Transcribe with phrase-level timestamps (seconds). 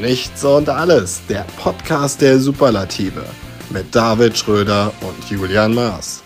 [0.00, 3.26] Nichts und Alles, der Podcast der Superlative
[3.70, 6.22] mit David Schröder und Julian Maas.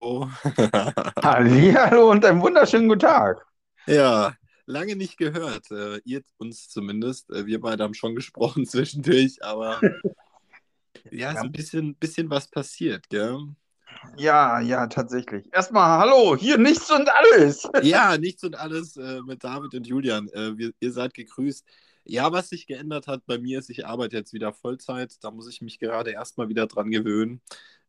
[0.00, 0.26] Oh.
[1.22, 3.46] Hallo und einen wunderschönen guten Tag.
[3.86, 4.32] Ja,
[4.64, 5.70] lange nicht gehört.
[5.70, 7.28] Äh, ihr uns zumindest.
[7.28, 9.82] Äh, wir beide haben schon gesprochen zwischendurch, aber
[11.10, 13.36] ja, so ein bisschen, bisschen was passiert, gell?
[14.16, 15.46] Ja, ja, tatsächlich.
[15.52, 17.68] Erstmal, hallo, hier nichts und alles.
[17.82, 20.26] ja, nichts und alles äh, mit David und Julian.
[20.30, 21.66] Äh, wir, ihr seid gegrüßt.
[22.10, 25.22] Ja, was sich geändert hat bei mir ist, ich arbeite jetzt wieder Vollzeit.
[25.22, 27.40] Da muss ich mich gerade erstmal wieder dran gewöhnen.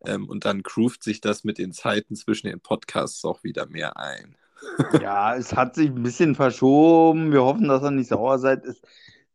[0.05, 3.97] Ähm, und dann groovt sich das mit den Zeiten zwischen den Podcasts auch wieder mehr
[3.97, 4.35] ein.
[5.01, 7.31] ja, es hat sich ein bisschen verschoben.
[7.31, 8.63] Wir hoffen, dass ihr nicht sauer seid.
[8.63, 8.79] Es,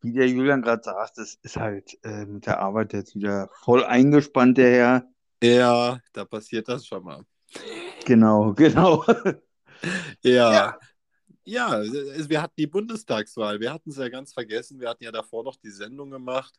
[0.03, 3.85] wie der Julian gerade sagt, es ist halt äh, mit der Arbeit jetzt wieder voll
[3.85, 5.09] eingespannt, der Herr.
[5.43, 7.25] Ja, da passiert das schon mal.
[8.05, 9.05] Genau, genau.
[10.23, 10.53] ja.
[10.53, 10.79] ja.
[11.47, 13.61] Ja, wir hatten die Bundestagswahl.
[13.61, 14.81] Wir hatten es ja ganz vergessen.
[14.81, 16.59] Wir hatten ja davor noch die Sendung gemacht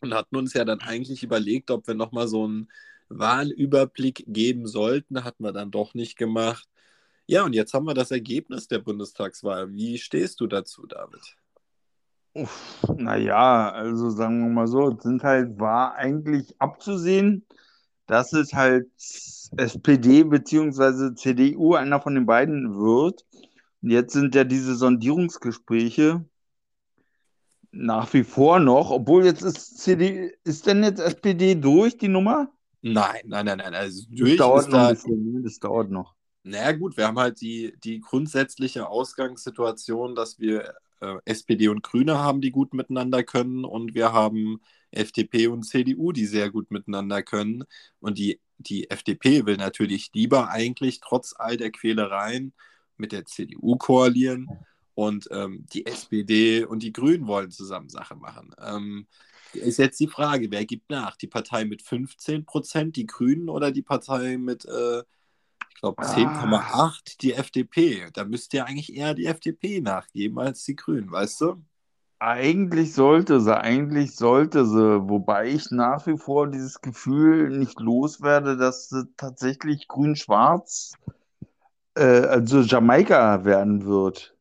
[0.00, 2.70] und hatten uns ja dann eigentlich überlegt, ob wir nochmal so einen
[3.08, 5.24] Wahlüberblick geben sollten.
[5.24, 6.68] Hatten wir dann doch nicht gemacht.
[7.26, 9.72] Ja, und jetzt haben wir das Ergebnis der Bundestagswahl.
[9.72, 11.36] Wie stehst du dazu, David?
[12.96, 17.46] Naja, also sagen wir mal so, es sind halt, war eigentlich abzusehen,
[18.06, 18.90] dass es halt
[19.56, 21.14] SPD bzw.
[21.14, 23.24] CDU einer von den beiden wird.
[23.82, 26.24] Und jetzt sind ja diese Sondierungsgespräche
[27.76, 32.50] nach wie vor noch, obwohl jetzt ist CD, ist denn jetzt SPD durch die Nummer?
[32.82, 33.74] Nein, nein, nein, nein.
[33.74, 35.42] Also durch das dauert noch da, ein bisschen, ne?
[35.42, 36.14] das dauert noch.
[36.42, 42.18] Naja, gut, wir haben halt die, die grundsätzliche Ausgangssituation, dass wir äh, SPD und Grüne
[42.18, 47.22] haben, die gut miteinander können, und wir haben FDP und CDU, die sehr gut miteinander
[47.22, 47.64] können.
[47.98, 52.54] Und die, die FDP will natürlich lieber eigentlich trotz all der Quälereien
[52.98, 54.48] mit der CDU koalieren
[54.94, 58.54] und ähm, die SPD und die Grünen wollen zusammen Sache machen.
[58.58, 59.06] Ähm,
[59.52, 61.16] ist jetzt die Frage, wer gibt nach?
[61.16, 65.00] Die Partei mit 15 Prozent, die Grünen oder die Partei mit, äh,
[65.70, 66.92] ich glaube, 10,8%, ah.
[67.20, 68.08] die FDP?
[68.12, 71.62] Da müsste ja eigentlich eher die FDP nachgeben als die Grünen, weißt du?
[72.18, 78.56] Eigentlich sollte sie, eigentlich sollte sie, wobei ich nach wie vor dieses Gefühl nicht loswerde,
[78.56, 81.10] dass sie tatsächlich grün-schwarz äh,
[82.02, 84.36] also Jamaika werden wird.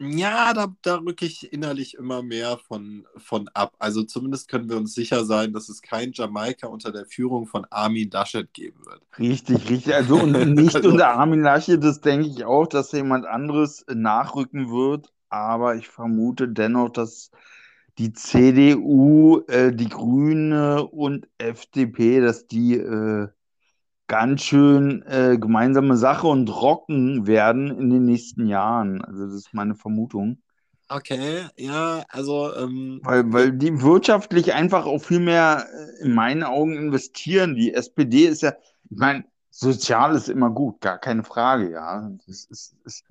[0.00, 3.74] Ja, da, da rücke ich innerlich immer mehr von, von ab.
[3.78, 7.64] Also zumindest können wir uns sicher sein, dass es kein Jamaika unter der Führung von
[7.70, 9.00] Armin Laschet geben wird.
[9.18, 9.94] Richtig, richtig.
[9.94, 14.70] Also und nicht also, unter Armin Laschet, das denke ich auch, dass jemand anderes nachrücken
[14.70, 15.12] wird.
[15.28, 17.30] Aber ich vermute dennoch, dass
[17.98, 23.28] die CDU, äh, die Grüne und FDP, dass die äh,
[24.06, 29.02] ganz schön äh, gemeinsame Sache und rocken werden in den nächsten Jahren.
[29.02, 30.42] Also das ist meine Vermutung.
[30.88, 32.54] Okay, ja, also.
[32.56, 37.54] Ähm, weil, weil die wirtschaftlich einfach auch viel mehr äh, in meinen Augen investieren.
[37.54, 38.52] Die SPD ist ja,
[38.90, 42.10] ich meine, sozial ist immer gut, gar keine Frage, ja.
[42.26, 43.04] Das ist, ist,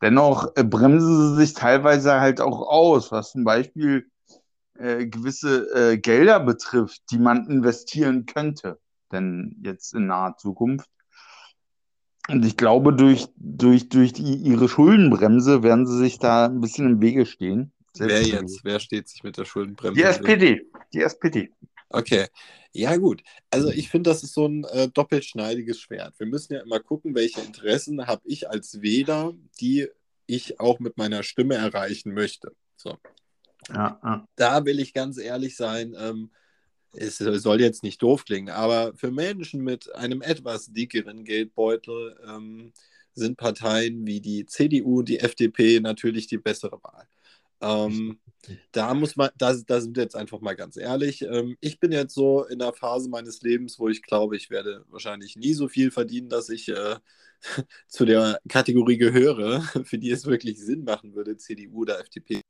[0.00, 4.10] dennoch äh, bremsen sie sich teilweise halt auch aus, was zum Beispiel
[4.74, 8.81] äh, gewisse äh, Gelder betrifft, die man investieren könnte
[9.12, 10.88] denn jetzt in naher Zukunft.
[12.28, 16.86] Und ich glaube, durch, durch, durch die, ihre Schuldenbremse werden sie sich da ein bisschen
[16.86, 17.72] im Wege stehen.
[17.98, 18.64] Wer jetzt?
[18.64, 20.00] Wer steht sich mit der Schuldenbremse?
[20.00, 20.66] Die SPD.
[20.92, 21.50] Die SPD.
[21.88, 22.26] Okay.
[22.72, 23.22] Ja, gut.
[23.50, 26.18] Also ich finde, das ist so ein äh, doppelschneidiges Schwert.
[26.18, 29.88] Wir müssen ja immer gucken, welche Interessen habe ich als Wähler, die
[30.26, 32.52] ich auch mit meiner Stimme erreichen möchte.
[32.76, 32.96] So.
[33.68, 34.26] Ja, ja.
[34.36, 36.30] Da will ich ganz ehrlich sein, ähm,
[36.92, 42.72] es soll jetzt nicht doof klingen, aber für Menschen mit einem etwas dickeren Geldbeutel ähm,
[43.14, 47.06] sind Parteien wie die CDU und die FDP natürlich die bessere Wahl.
[47.60, 48.18] Ähm,
[48.72, 51.22] da muss man, da, da sind wir jetzt einfach mal ganz ehrlich.
[51.22, 54.84] Ähm, ich bin jetzt so in der Phase meines Lebens, wo ich glaube, ich werde
[54.90, 56.96] wahrscheinlich nie so viel verdienen, dass ich äh,
[57.88, 62.42] zu der Kategorie gehöre, für die es wirklich Sinn machen würde, CDU oder FDP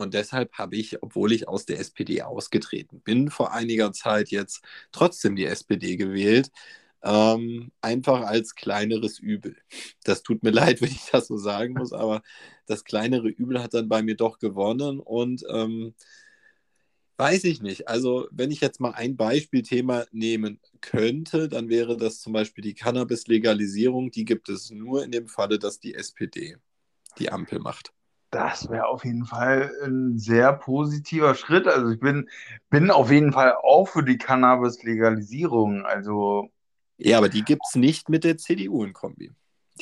[0.00, 4.62] und deshalb habe ich, obwohl ich aus der SPD ausgetreten bin, vor einiger Zeit jetzt
[4.92, 6.50] trotzdem die SPD gewählt.
[7.02, 9.56] Ähm, einfach als kleineres Übel.
[10.04, 12.22] Das tut mir leid, wenn ich das so sagen muss, aber
[12.66, 15.94] das kleinere Übel hat dann bei mir doch gewonnen und ähm,
[17.16, 17.88] weiß ich nicht.
[17.88, 22.74] Also, wenn ich jetzt mal ein Beispielthema nehmen könnte, dann wäre das zum Beispiel die
[22.74, 24.10] Cannabis-Legalisierung.
[24.10, 26.56] Die gibt es nur in dem Falle, dass die SPD
[27.18, 27.92] die Ampel macht.
[28.30, 31.66] Das wäre auf jeden Fall ein sehr positiver Schritt.
[31.66, 32.28] Also ich bin,
[32.68, 35.84] bin auf jeden Fall auch für die Cannabis-Legalisierung.
[35.84, 36.50] Also
[36.96, 39.32] ja, aber die gibt es nicht mit der CDU in Kombi.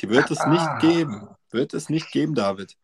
[0.01, 0.49] Die wird es ah.
[0.49, 1.27] nicht geben.
[1.51, 2.77] Wird es nicht geben, David.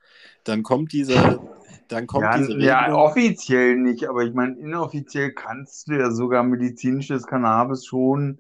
[0.44, 1.40] Dann kommt diese,
[1.88, 6.44] dann kommt Ja, diese ja, offiziell nicht, aber ich meine, inoffiziell kannst du ja sogar
[6.44, 8.40] medizinisches Cannabis schon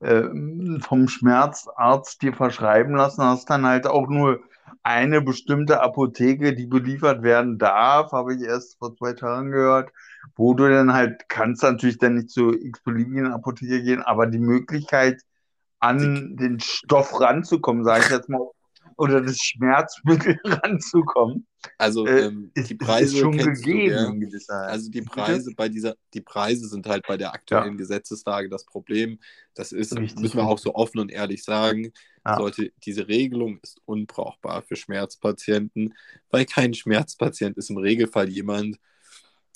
[0.00, 3.22] ähm, vom Schmerzarzt dir verschreiben lassen.
[3.22, 4.40] Hast dann halt auch nur
[4.82, 9.92] eine bestimmte Apotheke, die beliefert werden darf, habe ich erst vor zwei Tagen gehört,
[10.36, 15.22] wo du dann halt kannst natürlich dann nicht zur x-beliebigen Apotheke gehen, aber die Möglichkeit,
[15.80, 18.40] an den Stoff ranzukommen, sage ich jetzt mal,
[18.96, 21.46] oder das Schmerzmittel ranzukommen,
[21.78, 24.54] Also äh, ähm, ist, die Preise schon kennst du, gegeben ja?
[24.54, 25.02] Also die?
[25.02, 29.18] Preise bei dieser, die Preise sind halt bei der aktuellen Gesetzeslage das Problem.
[29.54, 31.92] Das ist, Richtig, müssen wir auch so offen und ehrlich sagen,
[32.24, 32.36] Ja.
[32.36, 35.94] sollte, diese Regelung ist unbrauchbar für Schmerzpatienten,
[36.30, 38.78] weil kein Schmerzpatient ist im Regelfall jemand,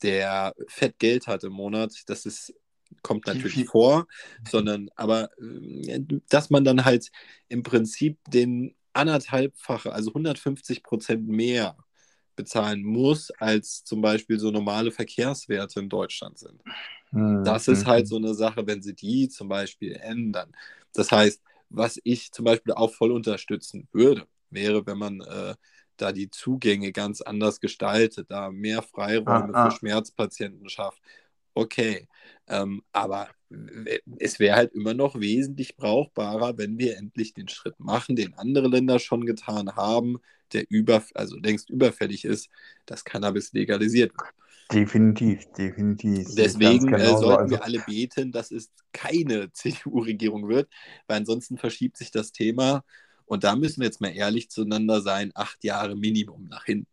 [0.03, 1.95] der fett Geld hat im Monat.
[2.07, 2.55] Das ist,
[3.03, 4.07] kommt natürlich vor,
[4.45, 7.11] sondern aber äh, dass man dann halt
[7.49, 11.77] im Prinzip den anderthalbfache, also 150 Prozent mehr
[12.37, 16.63] bezahlen muss, als zum Beispiel so normale Verkehrswerte in Deutschland sind.
[17.13, 18.07] Hm, Das ist hm, halt hm.
[18.09, 20.53] so eine Sache, wenn sie die zum Beispiel ändern.
[20.93, 25.55] Das heißt, was ich zum Beispiel auch voll unterstützen würde, wäre, wenn man äh,
[25.97, 29.71] da die Zugänge ganz anders gestaltet, da mehr Freiräume Ah, ah.
[29.71, 31.01] für Schmerzpatienten schafft.
[31.55, 32.07] Okay,
[32.49, 33.31] ähm, aber
[34.19, 38.69] es wäre halt immer noch wesentlich brauchbarer, wenn wir endlich den Schritt machen, den andere
[38.69, 40.19] Länder schon getan haben,
[40.53, 42.49] der über, also längst überfällig ist,
[42.87, 44.35] dass Cannabis legalisiert wird.
[44.73, 46.29] Definitiv, definitiv.
[46.37, 47.27] Deswegen genauso.
[47.27, 50.69] sollten Also, wir alle beten, dass es keine CDU-Regierung wird,
[51.07, 52.85] weil ansonsten verschiebt sich das Thema.
[53.27, 56.87] Und da müssen wir jetzt mal ehrlich zueinander sein, acht Jahre Minimum nach hinten.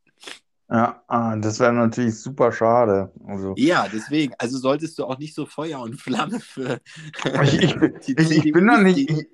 [0.69, 3.11] ja, ah, das wäre natürlich super schade.
[3.25, 6.81] Also, Ja, deswegen, also solltest du auch nicht so Feuer und Flamme für
[7.43, 7.75] ich, ich,
[8.07, 9.27] die ich, ich bin da nicht, ich,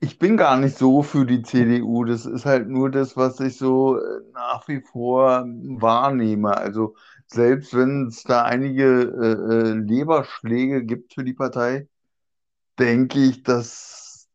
[0.00, 2.04] ich bin gar nicht so für die CDU.
[2.04, 6.56] Das ist halt nur das, was ich so äh, nach wie vor wahrnehme.
[6.56, 6.96] Also,
[7.26, 11.88] selbst wenn es da einige äh, äh, Leberschläge gibt für die Partei,
[12.78, 14.28] denke ich, dass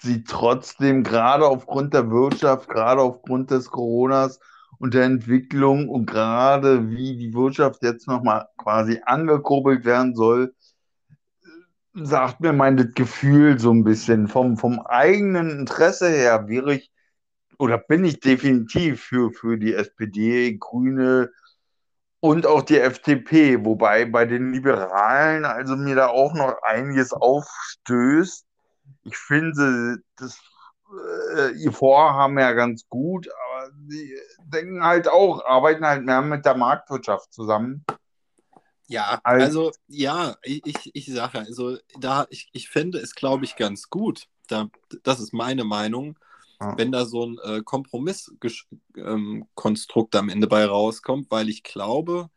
[0.00, 4.38] sie trotzdem gerade aufgrund der Wirtschaft, gerade aufgrund des Coronas
[4.78, 10.54] und der Entwicklung und gerade wie die Wirtschaft jetzt nochmal quasi angekurbelt werden soll,
[11.94, 14.28] sagt mir mein das Gefühl so ein bisschen.
[14.28, 16.92] Vom, vom eigenen Interesse her wäre ich
[17.58, 21.30] oder bin ich definitiv für, für die SPD, Grüne
[22.20, 28.44] und auch die FDP, wobei bei den Liberalen also mir da auch noch einiges aufstößt.
[29.04, 30.38] Ich finde das
[31.36, 34.14] äh, ihr Vorhaben ja ganz gut, aber sie
[34.46, 37.84] denken halt auch, arbeiten halt mehr mit der Marktwirtschaft zusammen.
[38.88, 43.56] Ja, Als- also ja, ich, ich, sage, also da, ich, ich fände es, glaube ich,
[43.56, 44.28] ganz gut.
[44.48, 44.68] Da,
[45.02, 46.18] das ist meine Meinung.
[46.60, 52.30] Wenn da so ein äh, Kompromisskonstrukt am Ende bei rauskommt, weil ich glaube,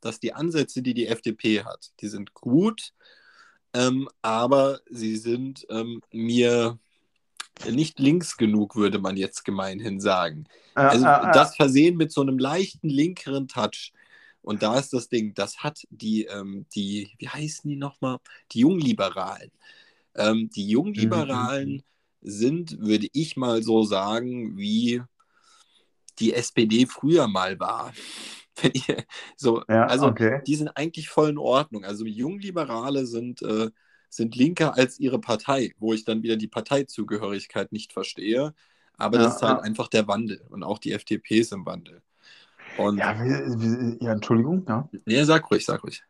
[0.00, 2.92] dass die Ansätze, die die FDP hat, die sind gut,
[3.74, 6.78] ähm, aber sie sind ähm, mir
[7.70, 10.46] nicht links genug, würde man jetzt gemeinhin sagen.
[10.76, 11.32] Ja, Also ja.
[11.32, 13.92] das Versehen mit so einem leichten linkeren Touch.
[14.42, 18.18] Und da ist das Ding, das hat die, ähm, die, wie heißen die nochmal?
[18.52, 19.52] Die Jungliberalen.
[20.16, 21.82] Ähm, die Jungliberalen
[22.22, 25.02] sind, würde ich mal so sagen, wie
[26.18, 27.92] die SPD früher mal war.
[29.36, 30.40] So, Ja, also okay.
[30.46, 31.84] die sind eigentlich voll in Ordnung.
[31.84, 33.70] Also Jungliberale sind, äh,
[34.10, 38.54] sind linker als ihre Partei, wo ich dann wieder die Parteizugehörigkeit nicht verstehe.
[38.98, 39.62] Aber Ja, das ist halt ja.
[39.62, 40.42] einfach der Wandel.
[40.50, 42.02] Und auch die FDP ist im Wandel.
[42.74, 44.88] Und Ja, wir, ja, Entschuldigung, ja.
[45.06, 46.02] nee, sag ruhig, sag ruhig.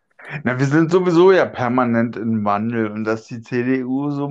[0.44, 4.28] Na, wir sind sowieso ja permanent im Wandel und dass die CDU so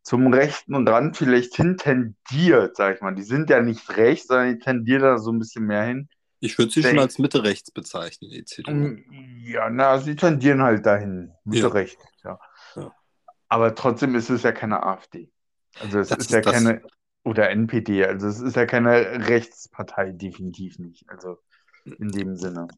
[0.04, 3.14] zum rechten Rand vielleicht hin tendiert, sag ich mal.
[3.14, 6.08] Die sind ja nicht rechts, sondern die tendieren da so ein bisschen mehr hin.
[6.44, 8.96] Ich würde sie schon Denk- als Mitte rechts bezeichnen, die CDU.
[9.44, 11.32] Ja, na, sie tendieren halt dahin.
[11.44, 11.68] Mitte Ja.
[11.68, 12.38] rechts, ja.
[12.76, 12.94] Ja.
[13.48, 15.30] Aber trotzdem ist es ja keine AfD.
[15.80, 16.82] Also es Das ist ist ja das- keine,
[17.24, 21.08] oder NPD, also es ist ja keine Rechtspartei, definitiv nicht.
[21.08, 21.38] Also
[21.84, 22.68] in dem Sinne.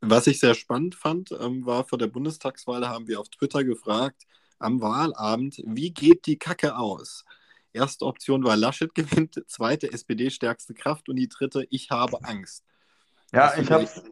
[0.00, 4.22] Was ich sehr spannend fand, ähm, war vor der Bundestagswahl haben wir auf Twitter gefragt,
[4.58, 7.24] am Wahlabend, wie geht die Kacke aus?
[7.74, 12.64] Erste Option war Laschet gewinnt, zweite SPD stärkste Kraft und die dritte, ich habe Angst.
[13.32, 14.02] Ja, ich hab's,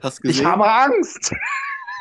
[0.00, 1.34] Hast ich habe Angst.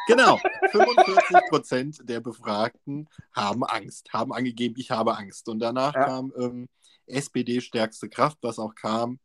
[0.08, 0.40] Genau,
[0.72, 5.50] 45 Prozent der Befragten haben Angst, haben angegeben, ich habe Angst.
[5.50, 6.06] Und danach ja.
[6.06, 6.70] kam ähm,
[7.08, 9.18] SPD stärkste Kraft, was auch kam.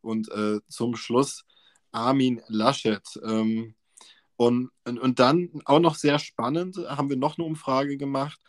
[0.00, 1.44] Und äh, zum Schluss
[1.92, 3.04] Armin Laschet.
[3.24, 3.76] Ähm,
[4.34, 8.40] und, und, und, dann auch noch sehr spannend, haben wir noch eine Umfrage gemacht.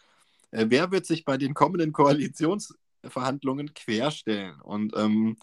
[0.50, 4.60] Äh, wer wird sich bei den kommenden Koalitionsverhandlungen querstellen?
[4.62, 5.38] Und ähm,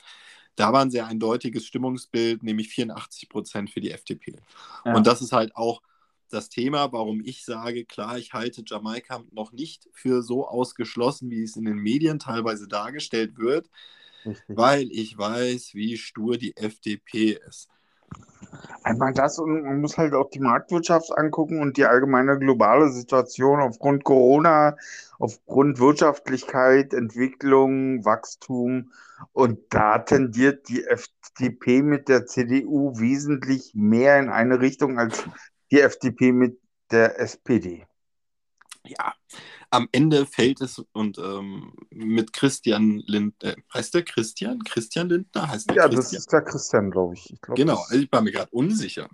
[0.56, 4.36] da war ein sehr eindeutiges Stimmungsbild, nämlich 84 Prozent für die FDP.
[4.84, 4.94] Ja.
[4.94, 5.82] Und das ist halt auch
[6.30, 11.42] das Thema, warum ich sage, klar, ich halte Jamaika noch nicht für so ausgeschlossen, wie
[11.42, 13.70] es in den Medien teilweise dargestellt wird,
[14.26, 14.56] Richtig.
[14.56, 17.68] weil ich weiß, wie stur die FDP ist.
[18.82, 23.60] Einmal das und man muss halt auch die Marktwirtschaft angucken und die allgemeine globale Situation
[23.60, 24.76] aufgrund Corona,
[25.18, 28.92] aufgrund Wirtschaftlichkeit, Entwicklung, Wachstum.
[29.32, 35.24] Und da tendiert die FDP mit der CDU wesentlich mehr in eine Richtung als
[35.70, 36.58] die FDP mit
[36.90, 37.86] der SPD.
[38.84, 39.14] Ja,
[39.70, 44.62] am Ende fällt es und ähm, mit Christian Lindner, äh, heißt der Christian?
[44.64, 46.02] Christian Lindner heißt der Ja, Christian?
[46.02, 47.32] das ist der Christian, glaube ich.
[47.32, 47.98] ich glaub, genau, das...
[47.98, 49.08] ich war mir gerade unsicher.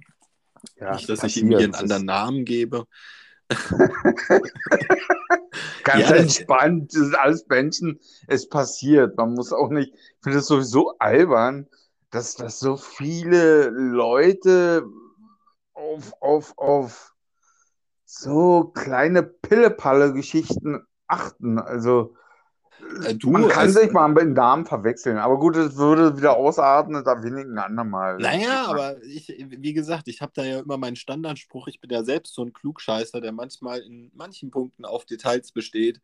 [0.76, 2.84] Ja, Nicht, dass ich ihm hier einen anderen Namen gebe.
[5.84, 9.16] Ganz ja, entspannt, das sind alles Menschen, es passiert.
[9.16, 11.66] Man muss auch nicht, ich finde es sowieso albern,
[12.10, 14.84] dass, dass so viele Leute
[15.72, 17.09] auf, auf, auf
[18.12, 21.58] so kleine Pillepalle-Geschichten achten.
[21.58, 22.16] Also
[23.04, 27.02] äh, du, man kann sich mal mit Namen verwechseln, aber gut, es würde wieder ausarten,
[27.04, 28.18] da wenigen andermal.
[28.18, 32.02] Naja, aber ich, wie gesagt, ich habe da ja immer meinen Standardspruch, ich bin ja
[32.02, 36.00] selbst so ein Klugscheißer, der manchmal in manchen Punkten auf Details besteht.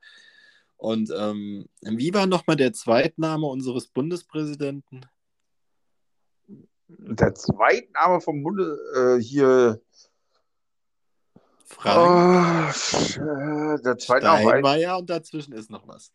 [0.76, 5.06] Und ähm, wie war nochmal der Zweitname unseres Bundespräsidenten?
[6.88, 9.80] Der Zweitname vom Bundes äh, hier
[11.66, 12.74] Frank.
[13.18, 16.12] Oh, der zweite Steinmeier und dazwischen ist noch was.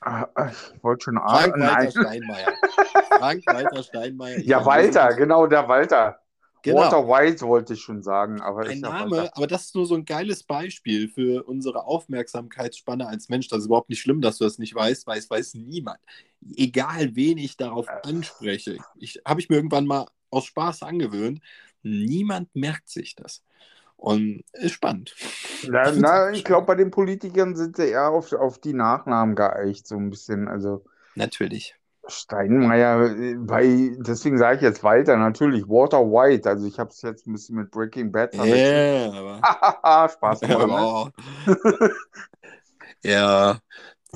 [0.00, 2.52] Ah, ich wollte schon Frank Walter Steinmeier.
[3.18, 4.38] Frank Walter Steinmeier.
[4.40, 6.20] Ja, Walter, genau, der Walter.
[6.62, 6.80] Genau.
[6.80, 8.40] Walter White wollte ich schon sagen.
[8.40, 13.28] Aber ein Name, aber das ist nur so ein geiles Beispiel für unsere Aufmerksamkeitsspanne als
[13.28, 13.48] Mensch.
[13.48, 15.98] Das ist überhaupt nicht schlimm, dass du das nicht weißt, weil es weiß niemand.
[16.56, 18.78] Egal, wen ich darauf anspreche.
[18.96, 21.40] Ich, Habe ich mir irgendwann mal aus Spaß angewöhnt.
[21.82, 23.44] Niemand merkt sich das.
[23.98, 25.14] Und ist spannend.
[25.66, 29.86] Na, na ich glaube, bei den Politikern sind sie eher auf, auf die Nachnamen geeicht,
[29.88, 30.48] so ein bisschen.
[30.48, 30.84] Also
[31.16, 31.74] Natürlich.
[32.06, 36.48] Steinmeier, bei, deswegen sage ich jetzt Walter, natürlich, Walter White.
[36.48, 39.14] Also ich habe es jetzt ein bisschen mit Breaking Bad verwechselt.
[39.14, 40.40] Yeah, Spaß.
[40.42, 41.10] Ja,
[43.02, 43.58] ja,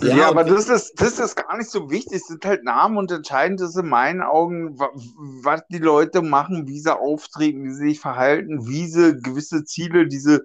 [0.00, 2.16] ja, ja aber das ist, das ist gar nicht so wichtig.
[2.16, 6.80] Es sind halt Namen und entscheidend ist in meinen Augen, was die Leute machen, wie
[6.80, 10.40] sie auftreten, wie sie sich verhalten, wie sie gewisse Ziele, die sie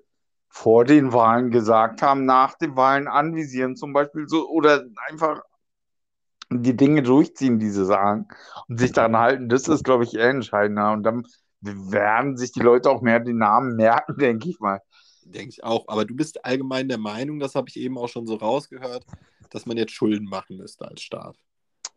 [0.50, 5.42] vor den Wahlen gesagt haben, nach den Wahlen anvisieren, zum Beispiel so, oder einfach
[6.50, 8.28] die Dinge durchziehen, die sie sagen
[8.68, 9.50] und sich daran halten.
[9.50, 10.92] Das ist, glaube ich, eher entscheidender.
[10.94, 11.24] Und dann
[11.62, 14.82] werden sich die Leute auch mehr die Namen merken, denke ich mal.
[15.34, 15.88] Denke ich auch.
[15.88, 19.06] Aber du bist allgemein der Meinung, das habe ich eben auch schon so rausgehört,
[19.50, 21.38] dass man jetzt Schulden machen müsste als Staat?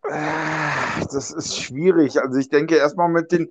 [0.05, 2.21] Äh, das ist schwierig.
[2.21, 3.51] Also ich denke erstmal mit den,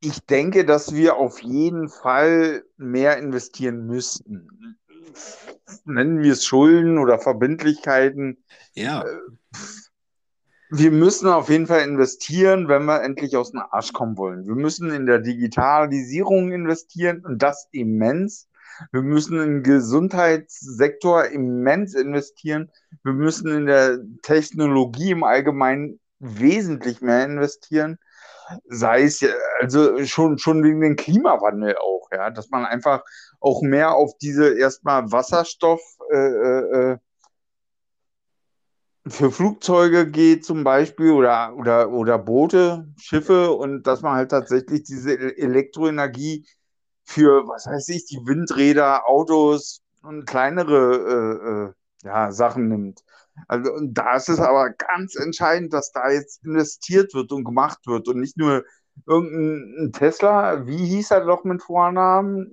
[0.00, 4.76] ich denke, dass wir auf jeden Fall mehr investieren müssten.
[5.84, 8.38] Nennen wir es Schulden oder Verbindlichkeiten.
[8.74, 9.02] Ja.
[9.02, 9.18] Äh,
[10.70, 14.46] wir müssen auf jeden Fall investieren, wenn wir endlich aus dem Arsch kommen wollen.
[14.46, 18.48] Wir müssen in der Digitalisierung investieren und das immens.
[18.92, 22.70] Wir müssen im Gesundheitssektor immens investieren.
[23.02, 27.98] Wir müssen in der Technologie im Allgemeinen wesentlich mehr investieren.
[28.68, 29.24] Sei es
[29.60, 33.02] also schon, schon wegen dem Klimawandel auch, ja, dass man einfach
[33.40, 35.80] auch mehr auf diese erstmal Wasserstoff
[36.12, 36.98] äh, äh, äh
[39.08, 44.82] für Flugzeuge geht zum Beispiel oder, oder, oder Boote, Schiffe und dass man halt tatsächlich
[44.82, 46.44] diese Elektroenergie
[47.06, 51.72] für, was weiß ich, die Windräder, Autos und kleinere
[52.02, 53.02] äh, äh, ja, Sachen nimmt.
[53.48, 57.86] Also, und da ist es aber ganz entscheidend, dass da jetzt investiert wird und gemacht
[57.86, 58.64] wird und nicht nur
[59.06, 62.50] irgendein Tesla, wie hieß er doch mit Vornamen?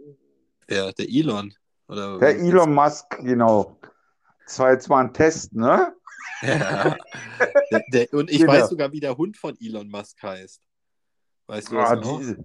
[0.69, 1.53] Der, der Elon.
[1.87, 3.79] Oder der Elon Musk, genau.
[4.45, 5.95] Das war jetzt mal ein Test, ne?
[6.41, 6.95] Ja.
[7.71, 8.53] der, der, und ich genau.
[8.53, 10.61] weiß sogar, wie der Hund von Elon Musk heißt.
[11.47, 12.19] Weißt du ah, auch?
[12.19, 12.35] Die,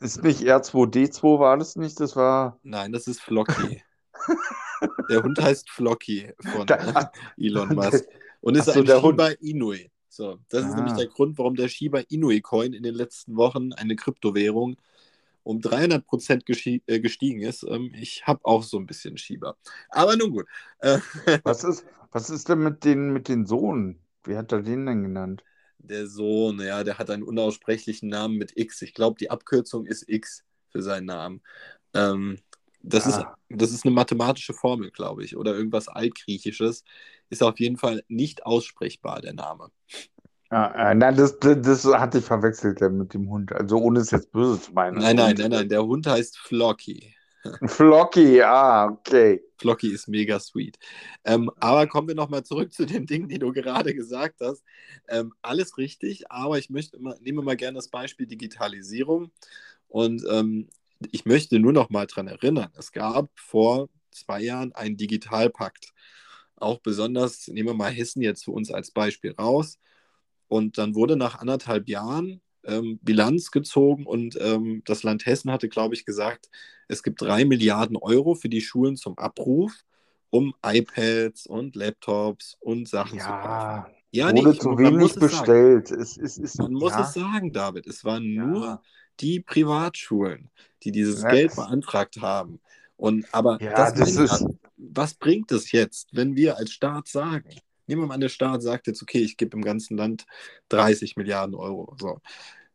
[0.00, 2.00] ist nicht R2D2, war das nicht?
[2.00, 2.58] Das war.
[2.62, 3.82] Nein, das ist Flocky.
[5.10, 8.04] der Hund heißt Flocky von da, Elon Musk.
[8.40, 9.38] Und ist so, ein Shiba Hund.
[9.40, 9.90] Inui.
[10.08, 10.68] So, das ah.
[10.68, 10.98] ist nämlich ah.
[10.98, 14.76] der Grund, warum der Shiba Inui Coin in den letzten Wochen eine Kryptowährung
[15.42, 17.64] um 300 Prozent äh, gestiegen ist.
[17.64, 19.56] Ähm, ich habe auch so ein bisschen Schieber.
[19.88, 20.46] Aber nun gut.
[20.78, 20.98] Äh,
[21.44, 23.98] was, ist, was ist denn mit den, mit den Sohn?
[24.24, 25.42] Wie hat er den denn genannt?
[25.82, 28.82] Der Sohn, ja, der hat einen unaussprechlichen Namen mit X.
[28.82, 31.42] Ich glaube, die Abkürzung ist X für seinen Namen.
[31.94, 32.38] Ähm,
[32.82, 33.36] das, ah.
[33.48, 36.84] ist, das ist eine mathematische Formel, glaube ich, oder irgendwas Altgriechisches.
[37.28, 39.70] Ist auf jeden Fall nicht aussprechbar, der Name.
[40.50, 43.52] Ah, äh, nein, das, das, das, hatte ich verwechselt mit dem Hund.
[43.52, 44.98] Also ohne es jetzt böse zu meinen.
[44.98, 45.68] Nein, nein, nein, nein.
[45.68, 47.14] Der Hund heißt Flocky.
[47.66, 49.40] Flocky, ah, okay.
[49.56, 50.78] Flocky ist mega sweet.
[51.24, 54.62] Ähm, aber kommen wir nochmal zurück zu den Dingen, die du gerade gesagt hast.
[55.08, 59.30] Ähm, alles richtig, aber ich möchte immer, nehme mal gerne das Beispiel Digitalisierung.
[59.88, 60.68] Und ähm,
[61.12, 65.92] ich möchte nur noch mal daran erinnern, es gab vor zwei Jahren einen Digitalpakt.
[66.56, 69.78] Auch besonders, nehmen wir mal Hessen jetzt für uns als Beispiel raus.
[70.48, 75.68] Und dann wurde nach anderthalb Jahren ähm, Bilanz gezogen und ähm, das Land Hessen hatte,
[75.68, 76.50] glaube ich, gesagt,
[76.88, 79.72] es gibt drei Milliarden Euro für die Schulen zum Abruf,
[80.30, 83.94] um iPads und Laptops und Sachen ja, zu kaufen.
[84.12, 85.90] Ja, wurde nicht, zu wenig bestellt.
[85.90, 87.02] Es, es, es, man muss ja.
[87.02, 87.86] es sagen, David.
[87.86, 88.82] Es waren nur
[89.20, 90.50] die Privatschulen,
[90.82, 91.30] die dieses ja.
[91.30, 92.60] Geld beantragt haben.
[92.96, 94.46] Und aber ja, das, das ist...
[94.76, 97.48] was bringt es jetzt, wenn wir als Staat sagen,
[97.90, 100.24] nehmen wir mal an, der Staat sagt jetzt, okay, ich gebe im ganzen Land
[100.70, 101.94] 30 Milliarden Euro.
[102.00, 102.20] So.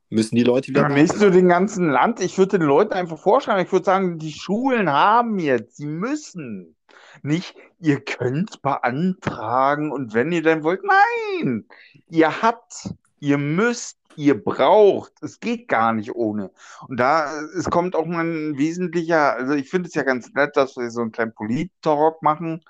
[0.09, 0.81] Müssen die Leute wieder.
[0.81, 4.19] Ja, nicht nur den ganzen Land, ich würde den Leuten einfach vorschlagen, ich würde sagen,
[4.19, 6.75] die Schulen haben jetzt, sie müssen.
[7.23, 11.65] Nicht, ihr könnt beantragen und wenn ihr dann wollt, nein,
[12.09, 15.13] ihr habt, ihr müsst ihr braucht.
[15.21, 16.51] Es geht gar nicht ohne.
[16.87, 20.55] Und da, es kommt auch mal ein wesentlicher, also ich finde es ja ganz nett,
[20.55, 22.63] dass wir so einen kleinen Polit-Talk machen.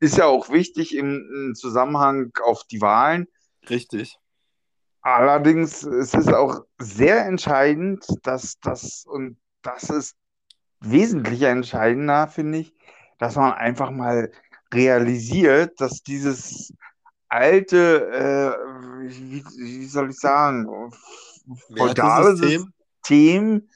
[0.00, 3.26] Ist ja auch wichtig im, im Zusammenhang auf die Wahlen.
[3.68, 4.18] Richtig.
[5.00, 10.16] Allerdings es ist es auch sehr entscheidend, dass das, und das ist
[10.80, 12.74] wesentlicher entscheidender, finde ich,
[13.18, 14.32] dass man einfach mal
[14.72, 16.72] realisiert, dass dieses
[17.28, 20.90] alte, äh, wie, wie, soll ich sagen,
[21.76, 23.68] feudale System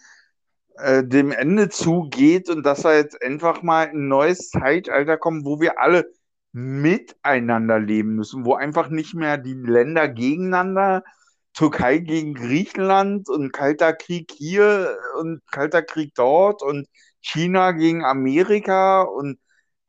[0.83, 5.61] äh, dem Ende zugeht und dass wir jetzt einfach mal ein neues Zeitalter kommen, wo
[5.61, 6.11] wir alle
[6.53, 11.05] miteinander leben müssen, wo einfach nicht mehr die Länder gegeneinander,
[11.55, 16.87] Türkei gegen Griechenland und kalter Krieg hier und kalter Krieg dort und
[17.21, 19.39] China gegen Amerika und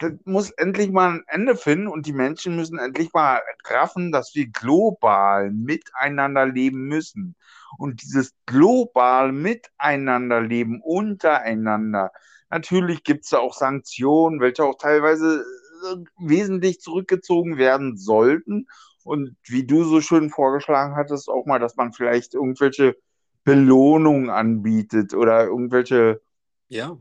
[0.01, 4.33] das muss endlich mal ein Ende finden und die Menschen müssen endlich mal raffen, dass
[4.33, 7.35] wir global miteinander leben müssen.
[7.77, 12.11] Und dieses global miteinander leben, untereinander,
[12.49, 15.45] natürlich gibt es da auch Sanktionen, welche auch teilweise
[15.85, 18.67] äh, wesentlich zurückgezogen werden sollten.
[19.03, 22.97] Und wie du so schön vorgeschlagen hattest, auch mal, dass man vielleicht irgendwelche
[23.43, 26.21] Belohnungen anbietet oder irgendwelche
[26.69, 26.97] ja.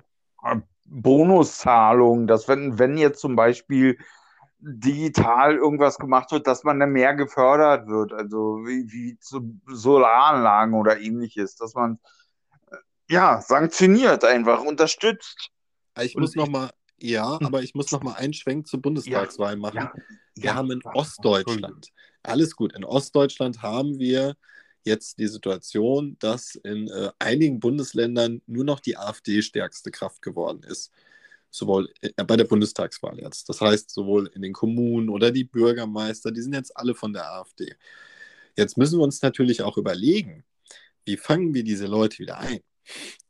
[0.90, 3.96] Bonuszahlungen, dass wenn, wenn jetzt zum Beispiel
[4.58, 10.74] digital irgendwas gemacht wird, dass man dann mehr gefördert wird, also wie, wie zu Solaranlagen
[10.74, 11.98] oder ähnliches, dass man
[12.70, 12.76] äh,
[13.08, 15.50] ja sanktioniert einfach, unterstützt.
[16.02, 17.46] Ich muss noch mal, ja, hm.
[17.46, 19.76] aber ich muss noch mal einen Schwenk zur Bundestagswahl machen.
[19.76, 19.92] Ja,
[20.34, 21.88] wir ja, haben in Ostdeutschland,
[22.22, 24.34] alles gut, in Ostdeutschland haben wir
[24.84, 30.62] jetzt die Situation, dass in äh, einigen Bundesländern nur noch die AfD stärkste Kraft geworden
[30.62, 30.90] ist.
[31.50, 33.48] Sowohl äh, bei der Bundestagswahl jetzt.
[33.48, 37.30] Das heißt, sowohl in den Kommunen oder die Bürgermeister, die sind jetzt alle von der
[37.32, 37.74] AfD.
[38.56, 40.44] Jetzt müssen wir uns natürlich auch überlegen,
[41.04, 42.60] wie fangen wir diese Leute wieder ein?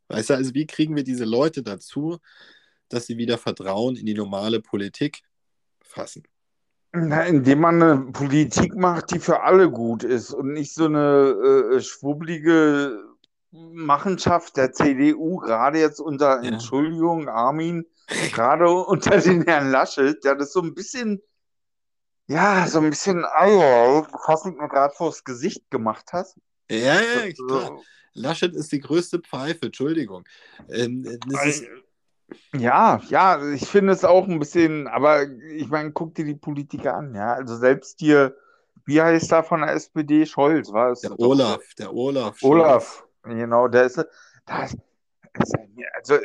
[0.08, 2.18] Weißt du, also wie kriegen wir diese Leute dazu,
[2.88, 5.22] dass sie wieder Vertrauen in die normale Politik
[5.80, 6.24] fassen?
[6.92, 11.74] Na, indem man eine Politik macht, die für alle gut ist und nicht so eine
[11.74, 12.98] äh, schwubblige
[13.52, 16.50] Machenschaft der CDU, gerade jetzt unter, ja.
[16.50, 17.86] Entschuldigung, Armin,
[18.32, 21.22] gerade unter den Herrn Laschet, der das so ein bisschen,
[22.26, 26.34] ja, so ein bisschen Eier, fast mir gerade vors Gesicht gemacht hat.
[26.68, 27.80] Ja, ja, klar.
[28.14, 30.24] Laschet ist die größte Pfeife, Entschuldigung.
[30.68, 31.64] Ähm, das ist,
[32.54, 36.94] ja, ja, ich finde es auch ein bisschen, aber ich meine, guck dir die Politiker
[36.96, 37.34] an, ja.
[37.34, 38.36] Also selbst hier,
[38.84, 40.26] wie heißt da von der SPD?
[40.26, 41.00] Scholz, war es?
[41.00, 42.38] Der Olaf, der Olaf.
[42.42, 44.04] Olaf, genau, der ist,
[44.46, 44.76] da ist,
[45.94, 46.18] also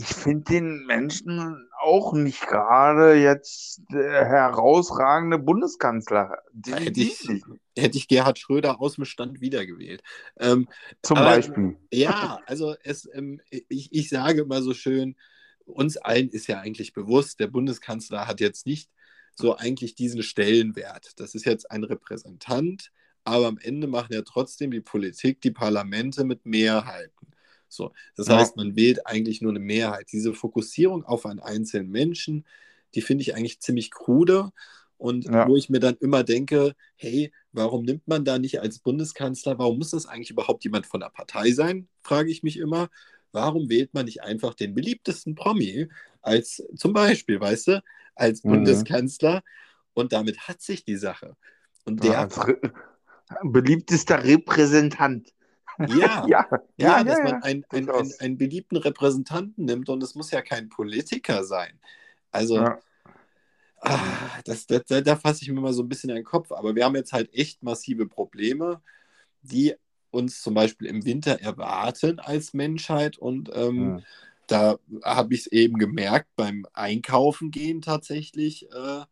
[0.00, 6.38] ich finde den Menschen auch nicht gerade jetzt der herausragende Bundeskanzler.
[6.66, 7.28] Hätte ich,
[7.76, 10.02] hätte ich Gerhard Schröder aus dem Stand wiedergewählt.
[10.38, 10.68] Ähm,
[11.02, 11.76] Zum aber, Beispiel.
[11.92, 15.16] Ja, also es, ähm, ich, ich sage immer so schön,
[15.64, 18.90] uns allen ist ja eigentlich bewusst, der Bundeskanzler hat jetzt nicht
[19.34, 21.18] so eigentlich diesen Stellenwert.
[21.18, 22.92] Das ist jetzt ein Repräsentant,
[23.24, 27.32] aber am Ende machen ja trotzdem die Politik, die Parlamente mit Mehrheiten.
[27.68, 30.08] So, das heißt, man wählt eigentlich nur eine Mehrheit.
[30.12, 32.44] Diese Fokussierung auf einen einzelnen Menschen,
[32.94, 34.50] die finde ich eigentlich ziemlich krude
[34.96, 35.48] und ja.
[35.48, 39.78] wo ich mir dann immer denke, hey, warum nimmt man da nicht als Bundeskanzler, warum
[39.78, 42.88] muss das eigentlich überhaupt jemand von der Partei sein, frage ich mich immer.
[43.30, 45.88] Warum wählt man nicht einfach den beliebtesten Promi
[46.22, 47.82] als zum Beispiel, weißt du,
[48.14, 48.50] als mhm.
[48.50, 49.42] Bundeskanzler
[49.94, 51.36] und damit hat sich die Sache.
[51.84, 52.28] Und der ja,
[53.42, 55.32] beliebtester Repräsentant.
[55.88, 60.14] Ja, ja, ja, ja, dass man einen, einen, einen, einen, beliebten Repräsentanten nimmt und es
[60.14, 61.78] muss ja kein Politiker sein.
[62.32, 62.58] Also,
[63.80, 63.98] ah,
[64.44, 66.50] das, das, da, da fasse ich mir mal so ein bisschen in den Kopf.
[66.52, 68.80] Aber wir haben jetzt halt echt massive Probleme,
[69.42, 69.74] die
[70.10, 73.18] uns zum Beispiel im Winter erwarten als Menschheit.
[73.18, 74.02] Und ähm,
[74.46, 78.70] da habe ich es eben gemerkt beim Einkaufen gehen tatsächlich.
[78.70, 79.04] Äh,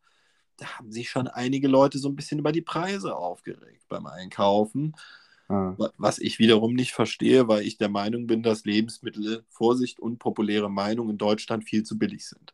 [0.59, 4.95] da haben sich schon einige Leute so ein bisschen über die Preise aufgeregt beim Einkaufen.
[5.49, 5.75] Ah.
[5.97, 11.11] Was ich wiederum nicht verstehe, weil ich der Meinung bin, dass Lebensmittel, Vorsicht, unpopuläre Meinung
[11.11, 12.53] in Deutschland viel zu billig sind.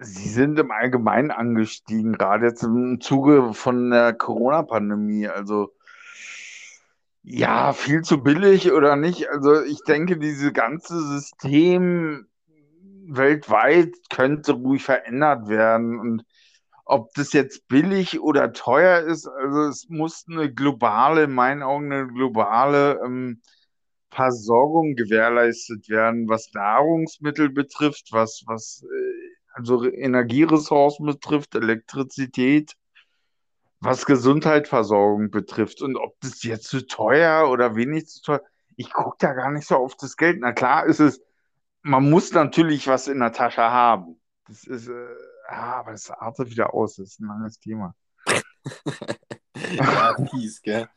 [0.00, 5.26] Sie sind im Allgemeinen angestiegen, gerade jetzt im Zuge von der Corona-Pandemie.
[5.26, 5.72] Also
[7.22, 9.28] ja, viel zu billig oder nicht.
[9.28, 12.28] Also ich denke, dieses ganze System
[13.08, 15.98] weltweit könnte ruhig verändert werden.
[15.98, 16.24] Und
[16.88, 21.92] ob das jetzt billig oder teuer ist, also es muss eine globale, in meinen Augen
[21.92, 23.42] eine globale ähm,
[24.10, 32.74] Versorgung gewährleistet werden, was Nahrungsmittel betrifft, was, was äh, also Energieressourcen betrifft, Elektrizität,
[33.80, 35.82] was Gesundheitsversorgung betrifft.
[35.82, 38.42] Und ob das jetzt zu teuer oder wenig zu teuer,
[38.76, 40.38] ich gucke da gar nicht so auf das Geld.
[40.40, 41.20] Na klar ist es
[41.82, 44.20] man muss natürlich was in der Tasche haben.
[44.46, 44.88] Das ist,
[45.48, 46.96] äh, aber das artet wieder aus.
[46.96, 47.94] Das ist ein langes Thema.
[49.72, 50.88] ja, fies, gell?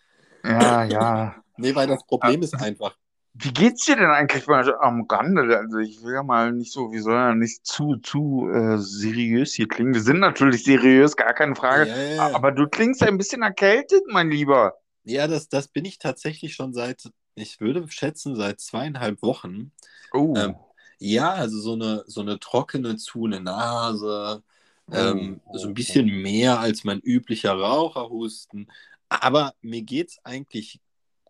[0.44, 1.36] Ja, ja.
[1.58, 2.96] Nee, weil das Problem ist einfach.
[3.34, 5.58] Wie geht's dir denn eigentlich mal am Rande?
[5.58, 9.54] Also ich will ja mal nicht so, wir sollen ja nicht zu, zu äh, seriös
[9.54, 9.94] hier klingen.
[9.94, 11.88] Wir sind natürlich seriös, gar keine Frage.
[12.16, 12.36] Ja.
[12.36, 14.74] Aber du klingst ein bisschen erkältet, mein Lieber.
[15.04, 19.72] Ja, das, das bin ich tatsächlich schon seit, ich würde schätzen, seit zweieinhalb Wochen.
[20.12, 20.34] Oh.
[20.36, 20.56] Ähm,
[21.02, 24.44] ja, also so eine, so eine trockene, zu eine Nase,
[24.92, 28.72] ähm, oh, so ein bisschen mehr als mein üblicher Raucherhusten.
[29.10, 30.80] Aber mir geht es eigentlich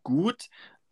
[0.04, 0.50] gut,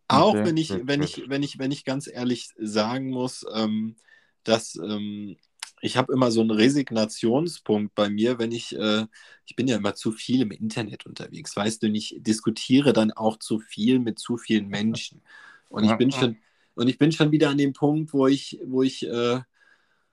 [0.08, 3.96] auch okay, wenn ich, wenn ich, wenn ich, wenn ich ganz ehrlich sagen muss, ähm,
[4.44, 5.36] dass ähm,
[5.82, 9.06] ich habe immer so einen Resignationspunkt bei mir, wenn ich, äh,
[9.44, 13.12] ich bin ja immer zu viel im Internet unterwegs, weißt du, und ich diskutiere dann
[13.12, 15.22] auch zu viel mit zu vielen Menschen.
[15.68, 16.38] Und ich bin schon,
[16.80, 19.40] und ich bin schon wieder an dem Punkt, wo ich, wo ich, äh,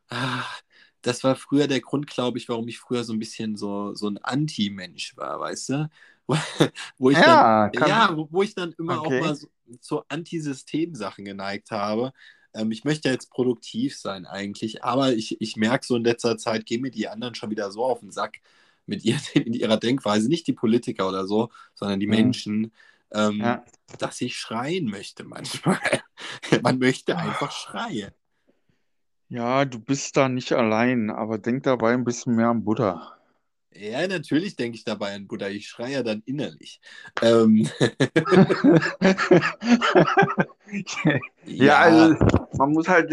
[0.10, 0.44] ah,
[1.02, 4.10] das war früher der Grund, glaube ich, warum ich früher so ein bisschen so, so
[4.10, 5.90] ein Anti-Mensch war, weißt du?
[6.98, 9.18] wo, ich ja, dann, ja, wo, wo, ich dann immer okay.
[9.18, 9.48] auch mal so,
[9.80, 12.12] zu Antisystem-Sachen geneigt habe.
[12.54, 16.66] Ähm, ich möchte jetzt produktiv sein eigentlich, aber ich, ich merke so in letzter Zeit,
[16.66, 18.42] gehen mir die anderen schon wieder so auf den Sack
[18.86, 22.14] mit, ihr, mit ihrer Denkweise, nicht die Politiker oder so, sondern die mhm.
[22.14, 22.74] Menschen,
[23.14, 23.64] ähm, ja.
[24.00, 25.80] dass ich schreien möchte manchmal.
[26.62, 28.12] Man möchte einfach schreien.
[29.30, 33.18] Ja, du bist da nicht allein, aber denk dabei ein bisschen mehr an Buddha.
[33.72, 35.50] Ja, natürlich denke ich dabei an Buddha.
[35.50, 36.80] Ich schreie ja dann innerlich.
[37.22, 37.70] Ähm.
[40.96, 42.16] ja, ja, also
[42.58, 43.12] man muss halt,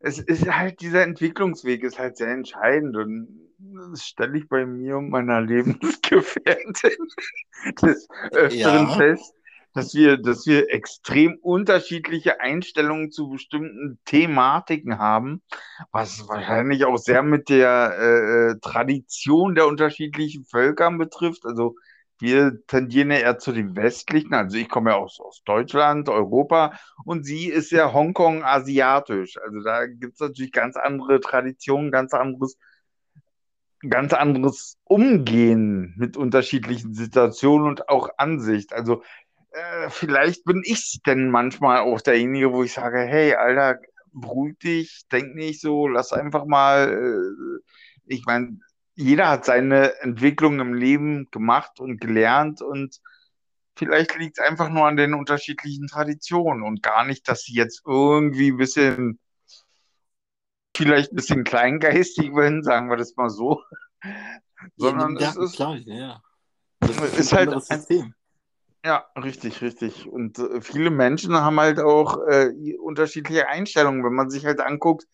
[0.00, 3.50] es ist halt, dieser Entwicklungsweg ist halt sehr entscheidend und
[3.90, 7.06] das stelle ich bei mir und meiner Lebensgefährtin
[7.82, 8.96] des Öfteren ja.
[8.96, 9.34] fest,
[9.72, 15.42] dass wir, dass wir extrem unterschiedliche Einstellungen zu bestimmten Thematiken haben,
[15.92, 21.44] was wahrscheinlich auch sehr mit der äh, Tradition der unterschiedlichen Völker betrifft.
[21.44, 21.76] Also
[22.18, 26.78] wir tendieren ja eher zu den westlichen, also ich komme ja aus, aus Deutschland, Europa
[27.04, 29.38] und sie ist ja Hongkong asiatisch.
[29.38, 32.58] Also da gibt es natürlich ganz andere Traditionen, ganz anderes
[33.88, 38.74] ganz anderes Umgehen mit unterschiedlichen Situationen und auch Ansicht.
[38.74, 39.02] Also
[39.50, 43.80] äh, vielleicht bin ich denn manchmal auch derjenige, wo ich sage, hey, Alter,
[44.12, 47.62] beruhig dich, denk nicht so, lass einfach mal, äh,
[48.06, 48.58] ich meine,
[48.94, 53.00] jeder hat seine Entwicklung im Leben gemacht und gelernt und
[53.76, 57.82] vielleicht liegt es einfach nur an den unterschiedlichen Traditionen und gar nicht, dass sie jetzt
[57.86, 59.18] irgendwie ein bisschen
[60.76, 63.62] vielleicht ein bisschen kleingeistig werden, sagen wir das mal so.
[64.76, 66.22] Sondern ja, es ist, klar, ja.
[66.80, 68.14] Das ist, ist halt ein System.
[68.84, 70.08] Ja, richtig, richtig.
[70.08, 74.02] Und äh, viele Menschen haben halt auch äh, unterschiedliche Einstellungen.
[74.04, 75.06] Wenn man sich halt anguckt,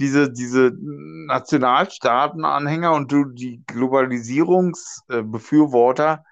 [0.00, 6.24] diese, diese Nationalstaaten-Anhänger und die Globalisierungsbefürworter,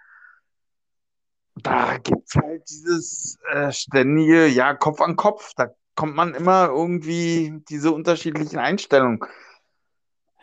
[1.57, 5.53] da gibt es halt dieses äh, ständige, ja, Kopf an Kopf.
[5.57, 9.21] Da kommt man immer irgendwie diese unterschiedlichen Einstellungen.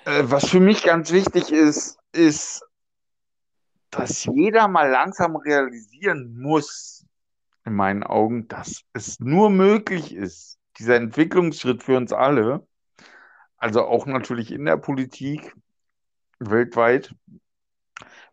[0.06, 2.64] Äh, was für mich ganz wichtig ist, ist,
[3.90, 7.06] dass jeder mal langsam realisieren muss,
[7.66, 12.66] in meinen Augen, dass es nur möglich ist, dieser Entwicklungsschritt für uns alle,
[13.58, 15.56] also auch natürlich in der Politik
[16.40, 17.14] weltweit,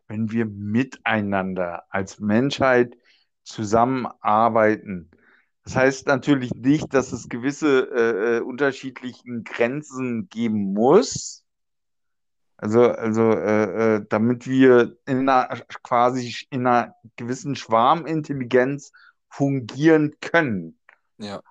[0.06, 2.96] wenn wir miteinander als Menschheit
[3.42, 5.10] zusammenarbeiten.
[5.64, 11.43] Das heißt natürlich nicht, dass es gewisse äh, äh unterschiedlichen Grenzen geben muss.
[12.56, 15.48] Also, also äh, äh, damit wir in einer,
[15.82, 18.92] quasi in einer gewissen Schwarmintelligenz
[19.28, 20.78] fungieren können.
[21.18, 21.42] Ja.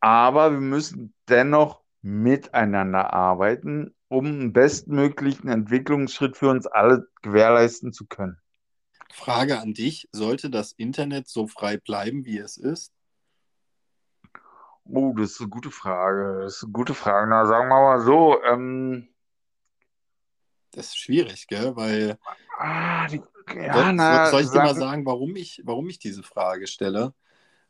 [0.00, 8.06] Aber wir müssen dennoch miteinander arbeiten, um einen bestmöglichen Entwicklungsschritt für uns alle gewährleisten zu
[8.06, 8.38] können.
[9.12, 12.92] Frage an dich: Sollte das Internet so frei bleiben, wie es ist?
[14.84, 16.40] Oh, das ist eine gute Frage.
[16.42, 17.28] Das ist eine gute Frage.
[17.28, 18.42] Na, sagen wir mal so.
[18.42, 19.08] Ähm,
[20.72, 21.76] das ist schwierig, gell?
[21.76, 22.18] Weil.
[22.58, 23.20] Ah, die,
[23.54, 27.14] ja, soll, na, soll ich dir mal sagen, warum ich, warum ich diese Frage stelle?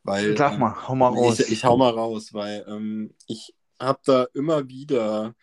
[0.04, 1.40] Weil, Sag mal, ähm, hau mal raus.
[1.40, 5.34] Ich, ich hau mal raus, weil ähm, ich habe da immer wieder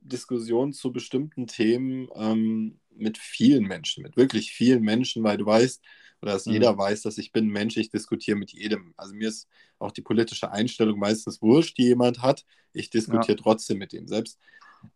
[0.00, 5.82] Diskussionen zu bestimmten Themen ähm, mit vielen Menschen, mit wirklich vielen Menschen, weil du weißt,
[6.22, 6.54] oder dass mhm.
[6.54, 8.94] jeder weiß, dass ich bin Mensch, ich diskutiere mit jedem.
[8.96, 12.44] Also mir ist auch die politische Einstellung meistens wurscht, die jemand hat.
[12.72, 13.42] Ich diskutiere ja.
[13.42, 14.06] trotzdem mit dem.
[14.06, 14.38] Selbst,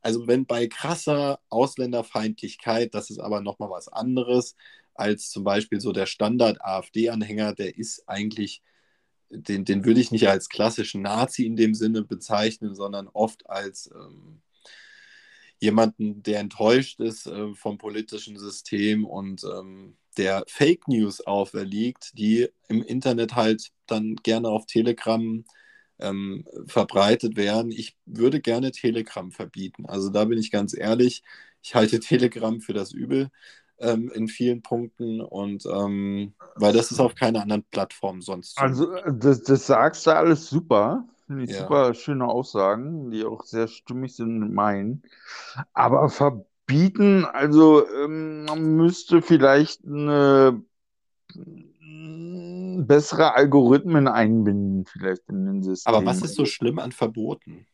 [0.03, 4.57] also wenn bei krasser Ausländerfeindlichkeit, das ist aber nochmal was anderes,
[4.95, 8.63] als zum Beispiel so der Standard-AfD-Anhänger, der ist eigentlich
[9.31, 13.91] den, den würde ich nicht als klassischen Nazi in dem Sinne bezeichnen, sondern oft als
[13.95, 14.43] ähm,
[15.59, 22.49] jemanden, der enttäuscht ist äh, vom politischen System und ähm, der Fake News auferliegt, die
[22.69, 25.45] im Internet halt dann gerne auf Telegram
[25.99, 27.71] ähm, verbreitet werden.
[27.71, 29.87] Ich würde gerne Telegram verbieten.
[29.87, 31.23] Also da bin ich ganz ehrlich,
[31.63, 33.31] ich halte Telegram für das Übel
[33.79, 38.59] ähm, in vielen Punkten und ähm, weil das ist auf keiner anderen Plattform sonst.
[38.59, 41.05] Also äh, das, das sagst du alles super.
[41.27, 41.61] Finde ich ja.
[41.61, 45.03] super schöne Aussagen, die auch sehr stimmig sind mit meinen.
[45.73, 50.63] Aber verbieten, also ähm, man müsste vielleicht eine
[52.87, 55.95] bessere Algorithmen einbinden, vielleicht in den System.
[55.95, 57.67] Aber was ist so schlimm an Verboten?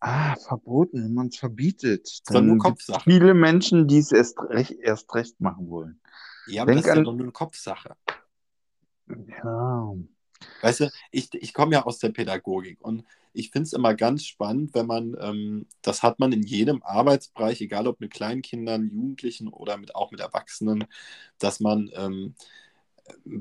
[0.00, 2.20] Ah, verboten, wenn man es verbietet.
[2.26, 3.00] Dann nur Kopfsache.
[3.04, 5.98] Viele Menschen, die es erst recht, erst recht machen wollen.
[6.46, 7.04] Ja, aber Denk das ist an...
[7.06, 7.96] ja nur eine Kopfsache.
[9.08, 9.94] Ja.
[10.60, 14.24] Weißt du, ich, ich komme ja aus der Pädagogik und ich finde es immer ganz
[14.24, 19.48] spannend, wenn man, ähm, das hat man in jedem Arbeitsbereich, egal ob mit Kleinkindern, Jugendlichen
[19.48, 20.84] oder mit, auch mit Erwachsenen,
[21.38, 22.34] dass man ähm,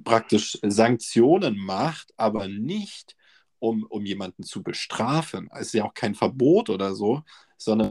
[0.04, 3.16] praktisch Sanktionen macht, aber nicht
[3.60, 5.50] um, um jemanden zu bestrafen.
[5.54, 7.24] Es ist ja auch kein Verbot oder so,
[7.58, 7.90] sondern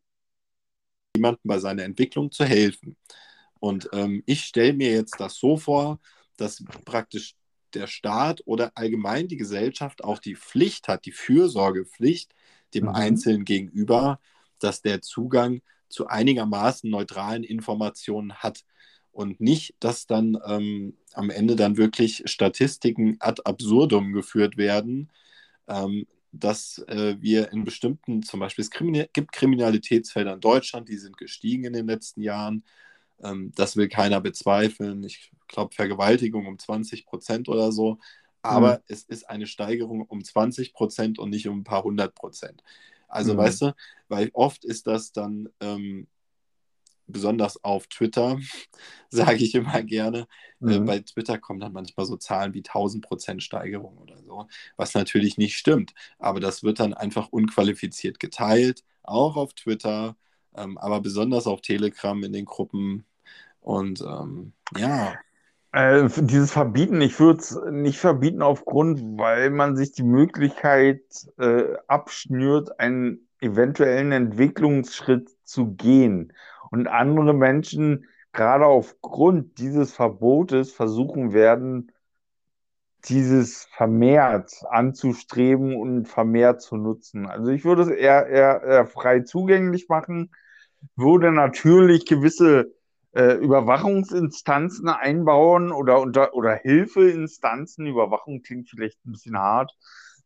[1.17, 2.97] jemandem bei seiner Entwicklung zu helfen.
[3.61, 6.01] Und ähm, ich stelle mir jetzt das so vor,
[6.37, 7.37] dass praktisch
[7.75, 12.35] der Staat oder allgemein die Gesellschaft auch die Pflicht hat, die Fürsorgepflicht
[12.75, 12.91] dem mhm.
[12.91, 14.21] Einzelnen gegenüber,
[14.59, 18.65] dass der Zugang zu einigermaßen neutralen Informationen hat
[19.13, 25.11] und nicht, dass dann ähm, am Ende dann wirklich Statistiken ad absurdum geführt werden,
[25.69, 30.97] ähm, dass äh, wir in bestimmten, zum Beispiel es Krimin gibt Kriminalitätsfelder in Deutschland, die
[30.97, 32.65] sind gestiegen in den letzten Jahren.
[33.23, 35.05] Ähm, das will keiner bezweifeln.
[35.05, 37.99] Ich glaube, Vergewaltigung um 20 Prozent oder so.
[38.41, 38.83] Aber mhm.
[38.89, 42.63] es ist eine Steigerung um 20 Prozent und nicht um ein paar hundert Prozent.
[43.09, 43.39] Also, mhm.
[43.39, 43.75] weißt du,
[44.09, 46.09] weil oft ist das dann ähm,
[47.13, 48.39] besonders auf Twitter,
[49.11, 50.27] sage ich immer gerne.
[50.61, 50.71] Äh, mhm.
[50.71, 54.47] Äh, bei Twitter kommen dann manchmal so Zahlen wie 1000 Prozent Steigerung oder so,
[54.77, 55.93] was natürlich nicht stimmt.
[56.19, 60.17] Aber das wird dann einfach unqualifiziert geteilt, auch auf Twitter,
[60.57, 63.05] ähm, aber besonders auf Telegram in den Gruppen.
[63.61, 65.15] Und ähm, ja.
[65.73, 71.01] Äh, dieses Verbieten, ich würde es nicht verbieten aufgrund, weil man sich die Möglichkeit
[71.39, 76.33] äh, abschnürt, einen eventuellen Entwicklungsschritt zu gehen
[76.73, 81.93] und andere Menschen gerade aufgrund dieses Verbotes versuchen werden,
[83.05, 87.27] dieses vermehrt anzustreben und vermehrt zu nutzen.
[87.27, 90.33] Also ich würde es eher, eher, eher frei zugänglich machen,
[90.97, 92.73] würde natürlich gewisse
[93.13, 97.87] äh, Überwachungsinstanzen einbauen oder, unter, oder Hilfeinstanzen.
[97.87, 99.77] Überwachung klingt vielleicht ein bisschen hart,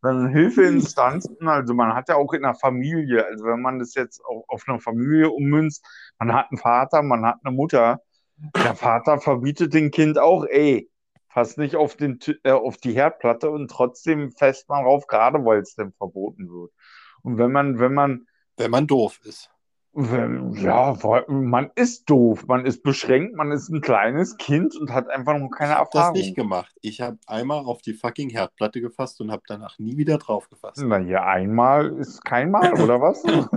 [0.02, 4.24] dann Hilfeinstanzen, also man hat ja auch in der Familie, also wenn man das jetzt
[4.24, 5.84] auf, auf eine Familie ummünzt,
[6.18, 8.00] man hat einen Vater, man hat eine Mutter,
[8.36, 10.90] der Vater verbietet dem Kind auch, ey,
[11.36, 15.60] Fass nicht auf, den, äh, auf die Herdplatte und trotzdem fest man drauf, gerade weil
[15.60, 16.72] es dann verboten wird.
[17.22, 18.26] Und wenn man, wenn man.
[18.56, 19.50] Wenn man doof ist.
[19.96, 20.94] Ja,
[21.28, 25.48] man ist doof, man ist beschränkt, man ist ein kleines Kind und hat einfach noch
[25.48, 26.14] keine ich hab Erfahrung.
[26.14, 26.74] das nicht gemacht.
[26.82, 30.82] Ich habe einmal auf die fucking Herdplatte gefasst und habe danach nie wieder drauf gefasst.
[30.84, 33.22] Na ja, einmal ist kein Mal, oder was?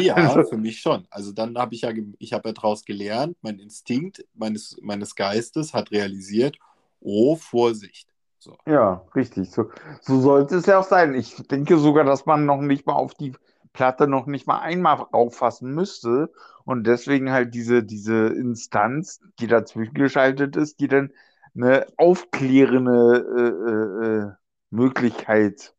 [0.00, 1.06] Ja, Also- für mich schon.
[1.10, 5.74] Also dann habe ich ja, ich habe ja daraus gelernt, mein Instinkt meines, meines Geistes
[5.74, 6.56] hat realisiert,
[7.00, 8.08] oh, Vorsicht.
[8.38, 8.56] So.
[8.66, 9.50] Ja, richtig.
[9.50, 11.14] So, so sollte es ja auch sein.
[11.14, 13.34] Ich denke sogar, dass man noch nicht mal auf die
[13.74, 16.32] Platte noch nicht mal einmal auffassen müsste
[16.64, 21.12] und deswegen halt diese, diese Instanz, die dazwischen geschaltet ist, die dann
[21.56, 24.32] eine aufklärende äh, äh, äh,
[24.70, 25.74] Möglichkeit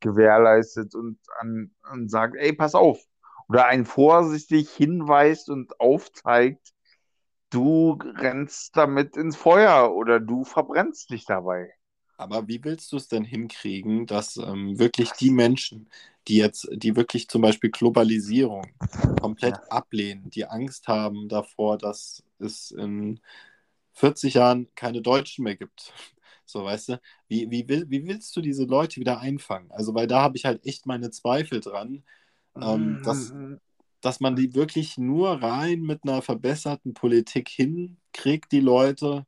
[0.00, 3.00] gewährleistet und, an, und sagt, ey, pass auf.
[3.48, 6.72] Oder einen vorsichtig hinweist und aufzeigt,
[7.50, 11.74] du rennst damit ins Feuer oder du verbrennst dich dabei.
[12.18, 15.90] Aber wie willst du es denn hinkriegen, dass ähm, wirklich die Menschen,
[16.28, 18.66] die jetzt, die wirklich zum Beispiel Globalisierung
[19.20, 19.62] komplett Ja.
[19.70, 23.20] ablehnen, die Angst haben davor, dass es in
[23.94, 25.92] 40 Jahren keine Deutschen mehr gibt.
[26.50, 29.70] So, weißt du, wie, wie, will, wie willst du diese Leute wieder einfangen?
[29.72, 32.04] Also, weil da habe ich halt echt meine Zweifel dran,
[32.60, 33.34] ähm, dass,
[34.02, 39.26] dass man die wirklich nur rein mit einer verbesserten Politik hinkriegt, die Leute,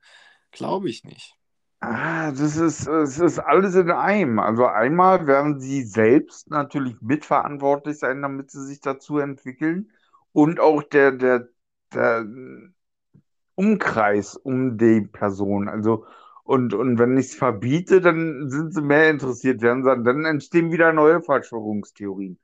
[0.53, 1.37] glaube ich nicht.
[1.80, 4.38] Ah, das ist, es ist alles in einem.
[4.38, 9.90] Also einmal werden sie selbst natürlich mitverantwortlich sein, damit sie sich dazu entwickeln.
[10.32, 11.48] Und auch der, der,
[11.94, 12.26] der
[13.54, 15.68] Umkreis um die Person.
[15.68, 16.06] Also,
[16.44, 20.72] und, und wenn ich es verbiete, dann sind sie mehr interessiert, werden sie, dann entstehen
[20.72, 22.38] wieder neue Verschwörungstheorien.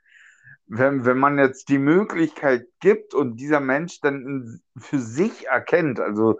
[0.66, 6.38] Wenn, wenn man jetzt die Möglichkeit gibt und dieser Mensch dann für sich erkennt, also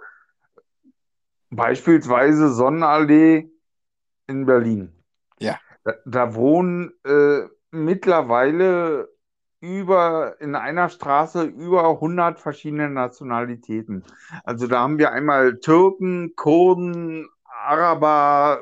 [1.51, 3.51] Beispielsweise Sonnenallee
[4.27, 4.93] in Berlin.
[5.39, 5.59] Ja.
[5.85, 9.09] Da, da wohnen äh, mittlerweile
[9.61, 14.05] über in einer Straße über 100 verschiedene Nationalitäten.
[14.45, 18.61] Also da haben wir einmal Türken, Kurden, Araber,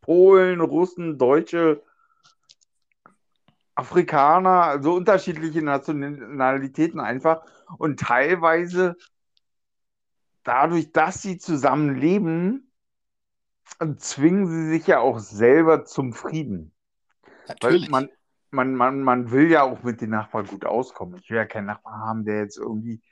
[0.00, 1.82] Polen, Russen, Deutsche,
[3.74, 7.42] Afrikaner, also unterschiedliche Nationalitäten einfach.
[7.78, 8.96] Und teilweise
[10.46, 12.72] dadurch, dass sie zusammen leben,
[13.98, 16.72] zwingen sie sich ja auch selber zum Frieden.
[17.60, 17.90] Weil Natürlich.
[17.90, 18.08] man,
[18.50, 21.20] man, man, man will ja auch mit den Nachbarn gut auskommen.
[21.22, 23.02] Ich will ja keinen Nachbarn haben, der jetzt irgendwie,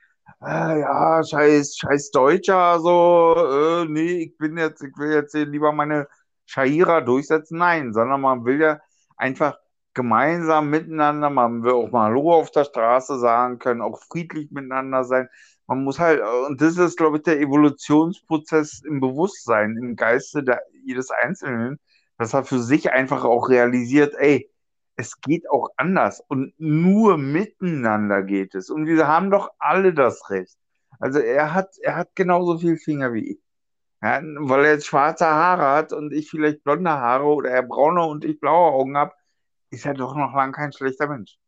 [0.42, 5.46] äh, ja, scheiß, scheiß Deutscher, so, äh, nee, ich bin jetzt, ich will jetzt hier
[5.46, 6.08] lieber meine
[6.46, 7.58] Shahira durchsetzen.
[7.58, 8.80] Nein, sondern man will ja
[9.16, 9.58] einfach
[9.92, 15.04] gemeinsam miteinander, man will auch mal Hallo auf der Straße sagen können, auch friedlich miteinander
[15.04, 15.28] sein.
[15.66, 20.62] Man muss halt, und das ist, glaube ich, der Evolutionsprozess im Bewusstsein, im Geiste der,
[20.84, 21.80] jedes Einzelnen,
[22.18, 24.50] dass er für sich einfach auch realisiert, ey,
[24.96, 28.70] es geht auch anders und nur miteinander geht es.
[28.70, 30.56] Und wir haben doch alle das Recht.
[31.00, 33.38] Also er hat, er hat genauso viel Finger wie ich.
[34.02, 38.04] Ja, weil er jetzt schwarze Haare hat und ich vielleicht blonde Haare oder er braune
[38.04, 39.14] und ich blaue Augen habe,
[39.70, 41.38] ist er doch noch lange kein schlechter Mensch.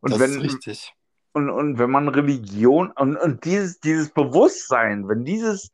[0.00, 0.94] Und das wenn, ist richtig.
[1.36, 5.70] Und, und wenn man Religion und, und dieses, dieses Bewusstsein, wenn dieses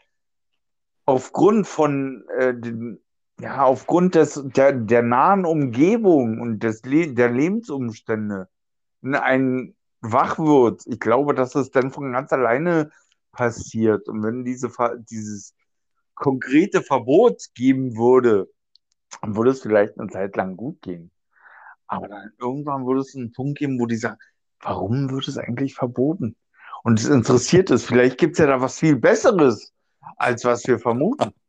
[1.04, 2.98] aufgrund von äh, den,
[3.38, 8.48] ja, aufgrund des, der, der nahen Umgebung und des Le der Lebensumstände
[9.02, 12.90] ein wach wird, ich glaube, dass es dann von ganz alleine
[13.30, 14.08] passiert.
[14.08, 14.68] Und wenn diese,
[15.10, 15.54] dieses
[16.16, 18.50] konkrete Verbot geben würde,
[19.20, 21.12] dann würde es vielleicht eine Zeit lang gut gehen.
[21.86, 24.18] Aber dann irgendwann würde es einen Punkt geben, wo die sagen,
[24.62, 26.36] warum wird es eigentlich verboten?
[26.84, 27.84] Und es interessiert es.
[27.84, 29.72] Vielleicht gibt es ja da was viel Besseres,
[30.16, 31.32] als was wir vermuten.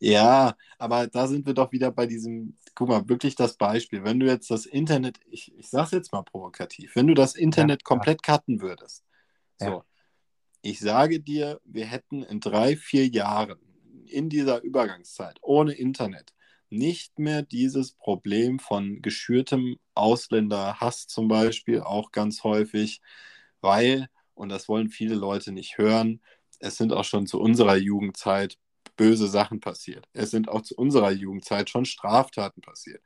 [0.00, 4.04] Ja, aber da sind wir doch wieder bei diesem, guck mal, wirklich das Beispiel.
[4.04, 7.80] Wenn du jetzt das Internet, ich, ich sag's jetzt mal provokativ, wenn du das Internet
[7.80, 7.88] Ja, ja.
[7.88, 9.02] komplett cutten würdest,
[9.58, 9.84] so, Ja.
[10.60, 13.58] ich sage dir, wir hätten in drei, vier Jahren
[14.04, 16.34] in dieser Übergangszeit ohne Internet
[16.70, 23.00] nicht mehr dieses Problem von geschürtem Ausländerhass zum Beispiel, auch ganz häufig,
[23.60, 26.20] weil, und das wollen viele Leute nicht hören,
[26.60, 28.58] es sind auch schon zu unserer Jugendzeit
[28.96, 30.06] böse Sachen passiert.
[30.12, 33.02] Es sind auch zu unserer Jugendzeit schon Straftaten passiert.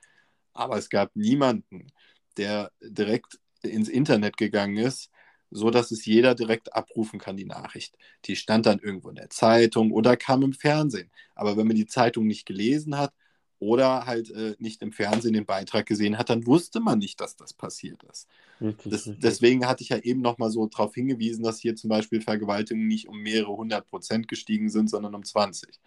[0.52, 1.92] Aber es gab niemanden,
[2.36, 5.10] der direkt ins Internet gegangen ist,
[5.50, 7.96] so dass es jeder direkt abrufen kann, die Nachricht.
[8.24, 11.10] Die stand dann irgendwo in der Zeitung oder kam im Fernsehen.
[11.36, 13.14] Aber wenn man die Zeitung nicht gelesen hat,
[13.58, 17.36] oder halt äh, nicht im Fernsehen den Beitrag gesehen hat, dann wusste man nicht, dass
[17.36, 18.28] das passiert ist.
[18.60, 19.22] Richtig, das, richtig.
[19.22, 22.88] Deswegen hatte ich ja eben noch mal so darauf hingewiesen, dass hier zum Beispiel Vergewaltigungen
[22.88, 25.80] nicht um mehrere hundert Prozent gestiegen sind, sondern um 20.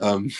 [0.00, 0.32] Ähm,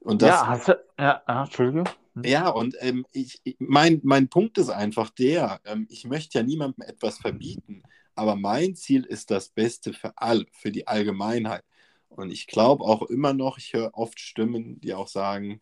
[0.00, 1.88] und das, ja, hast du, ja, Entschuldigung.
[2.14, 2.24] Hm.
[2.24, 6.84] Ja, und ähm, ich, mein, mein Punkt ist einfach der, ähm, ich möchte ja niemandem
[6.86, 7.82] etwas verbieten,
[8.14, 11.64] aber mein Ziel ist das Beste für alle, für die Allgemeinheit.
[12.08, 15.60] Und ich glaube auch immer noch, ich höre oft Stimmen, die auch sagen,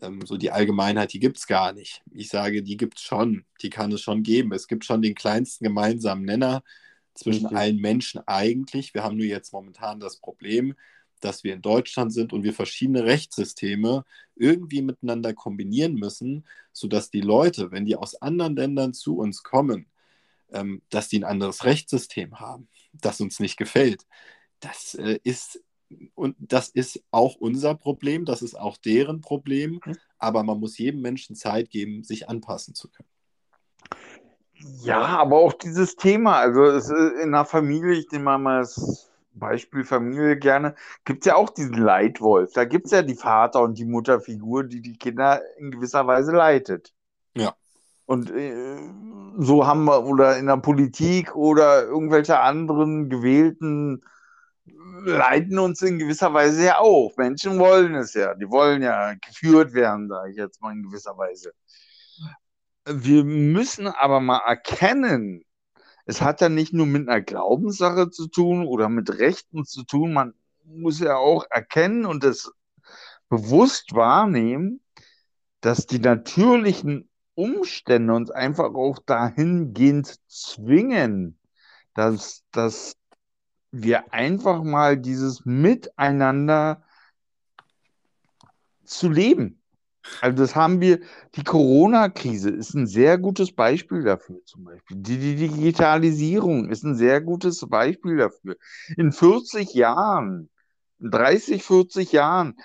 [0.00, 2.02] ähm, so die Allgemeinheit, die gibt es gar nicht.
[2.12, 4.52] Ich sage, die gibt es schon, die kann es schon geben.
[4.52, 6.62] Es gibt schon den kleinsten gemeinsamen Nenner
[7.14, 7.58] zwischen Richtig.
[7.58, 8.94] allen Menschen eigentlich.
[8.94, 10.74] Wir haben nur jetzt momentan das Problem,
[11.20, 14.04] dass wir in Deutschland sind und wir verschiedene Rechtssysteme
[14.36, 19.86] irgendwie miteinander kombinieren müssen, sodass die Leute, wenn die aus anderen Ländern zu uns kommen,
[20.50, 24.06] ähm, dass die ein anderes Rechtssystem haben, das uns nicht gefällt.
[24.60, 25.60] Das äh, ist
[26.14, 29.96] und das ist auch unser Problem, das ist auch deren Problem, mhm.
[30.18, 33.08] aber man muss jedem Menschen Zeit geben, sich anpassen zu können.
[34.82, 36.64] Ja, aber auch dieses Thema, also
[37.22, 40.74] in einer Familie, ich nehme mal das Beispiel Familie gerne,
[41.04, 42.52] gibt es ja auch diesen Leitwolf.
[42.52, 46.32] Da gibt es ja die Vater- und die Mutterfigur, die die Kinder in gewisser Weise
[46.32, 46.92] leitet.
[47.34, 47.54] Ja.
[48.04, 48.76] Und äh,
[49.38, 54.02] so haben wir, oder in der Politik oder irgendwelche anderen gewählten
[55.04, 57.16] leiten uns in gewisser Weise ja auch.
[57.16, 58.34] Menschen wollen es ja.
[58.34, 61.52] Die wollen ja geführt werden, sage ich jetzt mal in gewisser Weise.
[62.86, 65.44] Wir müssen aber mal erkennen,
[66.06, 70.12] es hat ja nicht nur mit einer Glaubenssache zu tun oder mit Rechten zu tun.
[70.12, 72.50] Man muss ja auch erkennen und es
[73.28, 74.80] bewusst wahrnehmen,
[75.60, 81.38] dass die natürlichen Umstände uns einfach auch dahingehend zwingen,
[81.94, 82.96] dass, dass
[83.72, 86.82] wir einfach mal dieses Miteinander
[88.84, 89.60] zu leben.
[90.20, 91.00] Also das haben wir,
[91.36, 94.96] die Corona-Krise ist ein sehr gutes Beispiel dafür zum Beispiel.
[94.96, 98.56] Die, die Digitalisierung ist ein sehr gutes Beispiel dafür.
[98.96, 100.48] In 40 Jahren,
[101.00, 102.56] 30, 40 Jahren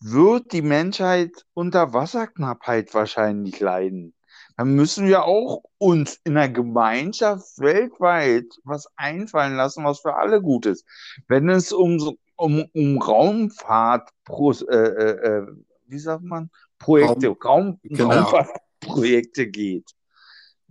[0.00, 4.14] wird die Menschheit unter Wasserknappheit wahrscheinlich leiden
[4.58, 10.42] dann müssen wir auch uns in der Gemeinschaft weltweit was einfallen lassen, was für alle
[10.42, 10.84] gut ist.
[11.28, 15.46] Wenn es um, um, um Raumfahrt, äh, äh, äh,
[15.86, 16.50] wie sagt man,
[16.80, 18.10] Projekte, Raum, Raum, genau.
[18.10, 19.94] Raumfahrtprojekte geht.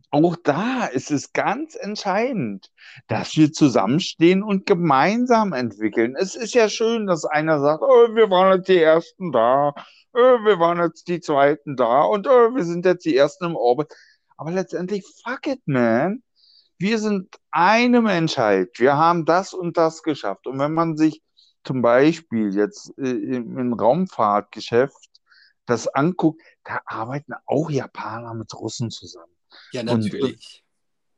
[0.09, 2.71] Auch da ist es ganz entscheidend,
[3.07, 6.15] dass wir zusammenstehen und gemeinsam entwickeln.
[6.17, 9.73] Es ist ja schön, dass einer sagt, oh, wir waren jetzt die Ersten da
[10.17, 13.55] äh, wir waren jetzt die Zweiten da und äh, wir sind jetzt die Ersten im
[13.55, 13.93] Orbit.
[14.37, 16.23] Aber letztendlich, fuck it, man.
[16.79, 18.79] Wir sind eine Menschheit.
[18.79, 20.47] Wir haben das und das geschafft.
[20.47, 21.21] Und wenn man sich
[21.63, 25.09] zum Beispiel jetzt äh, im Raumfahrtgeschäft
[25.65, 29.36] das anguckt, da arbeiten auch Japaner mit Russen zusammen.
[29.71, 30.63] Ja, natürlich.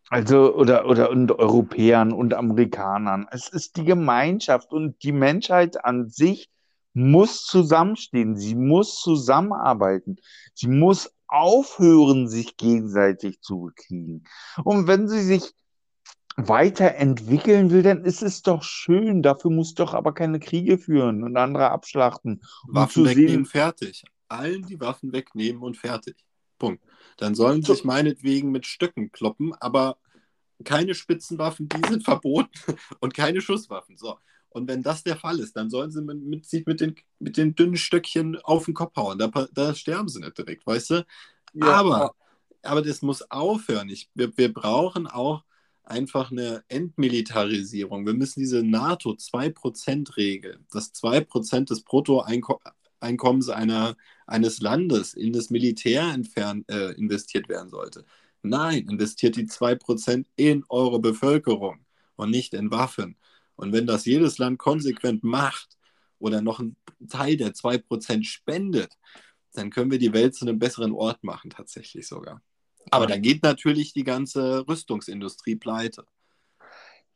[0.10, 3.28] Und, also, oder, oder und Europäern und Amerikanern.
[3.32, 6.50] Es ist die Gemeinschaft und die Menschheit an sich
[6.93, 10.18] muss zusammenstehen, sie muss zusammenarbeiten,
[10.54, 14.24] sie muss aufhören, sich gegenseitig zu bekriegen.
[14.64, 15.54] Und wenn sie sich
[16.36, 19.22] weiterentwickeln will, dann ist es doch schön.
[19.22, 22.41] Dafür muss doch aber keine Kriege führen und andere abschlachten.
[22.68, 24.04] Um Waffen wegnehmen, sehen, fertig.
[24.28, 26.16] Allen die Waffen wegnehmen und fertig.
[26.60, 26.84] Punkt.
[27.18, 29.97] Dann sollen sie sich meinetwegen mit Stöcken kloppen, aber
[30.64, 32.49] keine Spitzenwaffen, die sind verboten
[32.99, 33.97] und keine Schusswaffen.
[33.97, 34.18] So.
[34.49, 37.38] Und wenn das der Fall ist, dann sollen sie mit, mit, sich mit den, mit
[37.38, 39.18] den dünnen Stöckchen auf den Kopf hauen.
[39.18, 41.05] Da, da sterben sie nicht direkt, weißt du?
[41.53, 42.14] Ja, aber,
[42.64, 43.89] aber das muss aufhören.
[43.89, 45.43] Ich, wir, wir brauchen auch
[45.84, 48.05] einfach eine Entmilitarisierung.
[48.05, 52.64] Wir müssen diese NATO-2%-Regel, dass 2% des Bruttoeinkommens
[53.02, 53.95] einer,
[54.28, 58.06] eines Landes in das Militär entfernt, äh, investiert werden sollte.
[58.41, 61.86] Nein, investiert die 2% in eure Bevölkerung
[62.16, 63.18] und nicht in Waffen.
[63.56, 65.78] Und wenn das jedes Land konsequent macht
[66.20, 66.78] oder noch einen
[67.10, 68.97] Teil der 2% spendet,
[69.54, 72.41] dann können wir die Welt zu einem besseren Ort machen, tatsächlich sogar.
[72.91, 76.06] Aber dann geht natürlich die ganze Rüstungsindustrie pleite.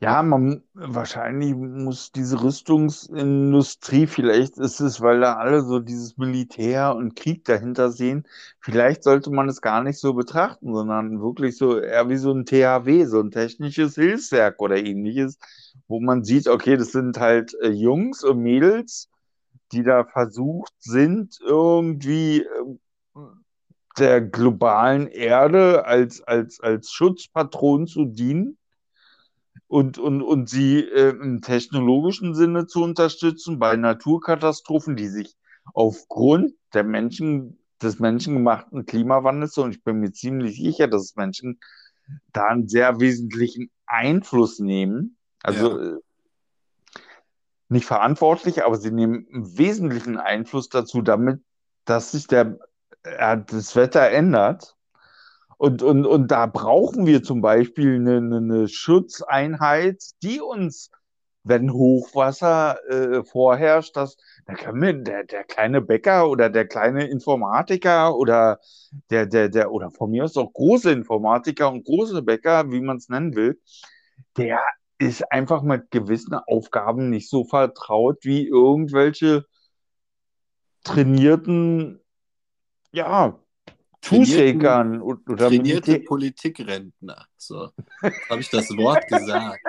[0.04, 6.93] Ja, man wahrscheinlich muss diese Rüstungsindustrie, vielleicht ist es, weil da alle so dieses Militär
[6.93, 8.28] und Krieg dahinter sehen,
[8.60, 12.45] vielleicht sollte man es gar nicht so betrachten, sondern wirklich so eher wie so ein
[12.45, 15.38] THW, so ein technisches Hilfswerk oder ähnliches,
[15.88, 19.10] wo man sieht, okay, das sind halt äh, Jungs und Mädels,
[19.72, 23.20] die da versucht sind, irgendwie äh,
[23.97, 28.58] der globalen Erde als, als, als Schutzpatron zu dienen
[29.74, 35.36] und, und, und sie äh, im technologischen Sinne zu unterstützen bei Naturkatastrophen, die sich
[35.74, 41.59] aufgrund der Menschen des menschengemachten Klimawandels und ich bin mir ziemlich sicher, dass Menschen
[42.34, 45.17] da einen sehr wesentlichen Einfluss nehmen.
[45.41, 45.95] Also ja.
[45.95, 45.99] Äh,
[47.67, 51.41] nicht verantwortlich, aber sie nehmen einen wesentlichen Einfluss dazu, damit,
[51.86, 52.59] dass sich der,
[53.01, 54.76] äh, das Wetter ändert.
[55.58, 60.91] Und, und, und da brauchen wir zum Beispiel eine, eine Schutzeinheit, die uns,
[61.43, 67.08] wenn Hochwasser äh, vorherrscht, dass da können wir, der, der kleine Bäcker oder der kleine
[67.08, 68.60] Informatiker oder
[69.10, 72.97] der, der, der, oder von mir aus auch große Informatiker und große Bäcker, wie man
[72.97, 73.62] es nennen will,
[74.38, 74.62] der
[74.97, 79.45] ist einfach mit gewissen Aufgaben nicht so vertraut wie irgendwelche
[80.84, 82.01] trainierten,
[82.91, 83.39] ja,
[84.04, 87.26] Fußschäkern oder trainierte Politikrentner.
[87.38, 87.70] So,
[88.30, 89.62] habe ich das Wort gesagt.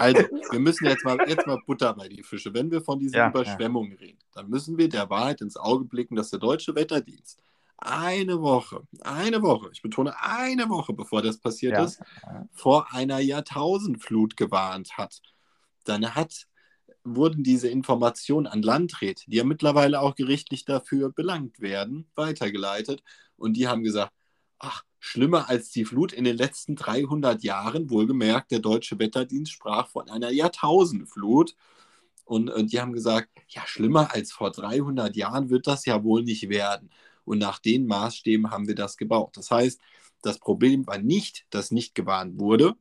[0.00, 2.52] Also, wir müssen jetzt mal, jetzt mal Butter bei die Fische.
[2.52, 3.98] Wenn wir von diesen ja, Überschwemmungen ja.
[3.98, 7.40] reden, dann müssen wir der Wahrheit ins Auge blicken, dass der Deutsche Wetterdienst
[7.78, 11.84] eine Woche, eine Woche, ich betone eine Woche, bevor das passiert ja.
[11.84, 12.02] ist,
[12.50, 15.22] vor einer Jahrtausendflut gewarnt hat.
[15.84, 16.47] Dann hat
[17.16, 23.02] wurden diese Informationen an Landräte, die ja mittlerweile auch gerichtlich dafür belangt werden, weitergeleitet.
[23.36, 24.12] Und die haben gesagt,
[24.58, 29.88] ach, schlimmer als die Flut in den letzten 300 Jahren, wohlgemerkt, der deutsche Wetterdienst sprach
[29.88, 31.54] von einer Jahrtausendflut.
[32.24, 36.22] Und, und die haben gesagt, ja, schlimmer als vor 300 Jahren wird das ja wohl
[36.22, 36.90] nicht werden.
[37.24, 39.36] Und nach den Maßstäben haben wir das gebaut.
[39.36, 39.80] Das heißt,
[40.22, 42.74] das Problem war nicht, dass nicht gewarnt wurde,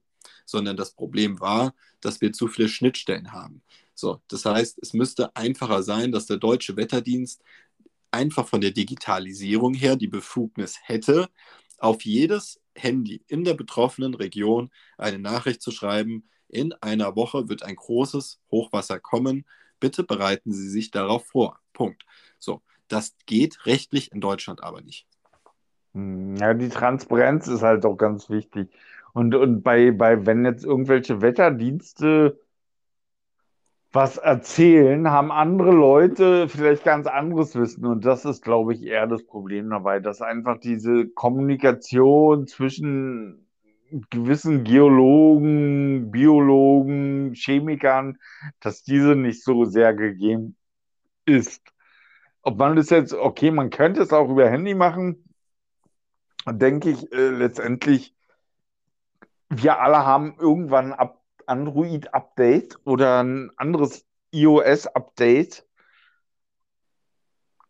[0.45, 3.61] sondern das Problem war, dass wir zu viele Schnittstellen haben.
[3.99, 7.41] So, das heißt, es müsste einfacher sein, dass der deutsche Wetterdienst
[8.11, 11.29] einfach von der Digitalisierung her die Befugnis hätte,
[11.79, 14.69] auf jedes Handy in der betroffenen Region
[14.99, 19.45] eine Nachricht zu schreiben, in einer Woche wird ein großes Hochwasser kommen,
[19.79, 21.59] bitte bereiten Sie sich darauf vor.
[21.73, 22.05] Punkt.
[22.37, 25.07] So, das geht rechtlich in Deutschland aber nicht.
[25.95, 28.69] Hm, ja, die Transparenz ist halt auch ganz wichtig.
[29.13, 32.39] Und, und bei, bei, wenn jetzt irgendwelche Wetterdienste
[33.91, 37.85] was erzählen, haben andere Leute vielleicht ganz anderes Wissen.
[37.85, 43.47] Und das ist, glaube ich, eher das Problem dabei, dass einfach diese Kommunikation zwischen
[44.09, 48.17] gewissen Geologen, Biologen, Chemikern,
[48.59, 50.57] dass diese nicht so sehr gegeben
[51.25, 51.63] ist.
[52.41, 55.23] Ob man das jetzt, okay, man könnte es auch über Handy machen,
[56.45, 58.13] denke ich äh, letztendlich,
[59.49, 65.65] wir alle haben irgendwann ab Android-Update oder ein anderes iOS-Update.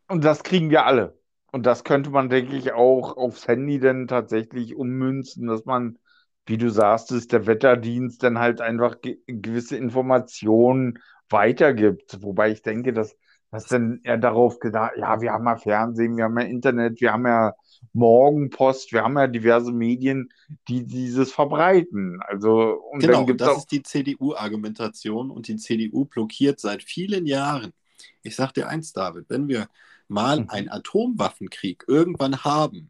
[0.07, 1.17] Und das kriegen wir alle.
[1.51, 5.97] Und das könnte man, denke ich, auch aufs Handy dann tatsächlich ummünzen, dass man,
[6.45, 10.99] wie du sagst, ist der Wetterdienst dann halt einfach ge gewisse Informationen
[11.29, 12.21] weitergibt.
[12.21, 13.17] Wobei ich denke, dass
[13.51, 17.13] das dann eher darauf gedacht, ja, wir haben ja Fernsehen, wir haben ja Internet, wir
[17.13, 17.53] haben ja
[17.93, 20.29] Morgenpost, wir haben ja diverse Medien,
[20.67, 22.19] die dieses verbreiten.
[22.27, 27.73] Also, und genau, dann das ist die CDU-Argumentation und die CDU blockiert seit vielen Jahren.
[28.21, 29.67] Ich sage dir eins, David, wenn wir
[30.07, 30.49] mal mhm.
[30.49, 32.89] einen Atomwaffenkrieg irgendwann haben,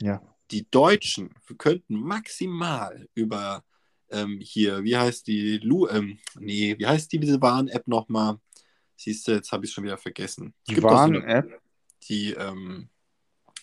[0.00, 0.20] ja.
[0.50, 3.62] die Deutschen könnten maximal über
[4.10, 8.38] ähm, hier, wie heißt die, Lu, ähm, nee, wie heißt die, diese Warn-App nochmal?
[9.02, 10.54] Siehst du, jetzt habe ich schon wieder vergessen.
[10.68, 11.50] Die Warn-App?
[11.50, 11.56] So
[12.08, 12.88] die, ähm,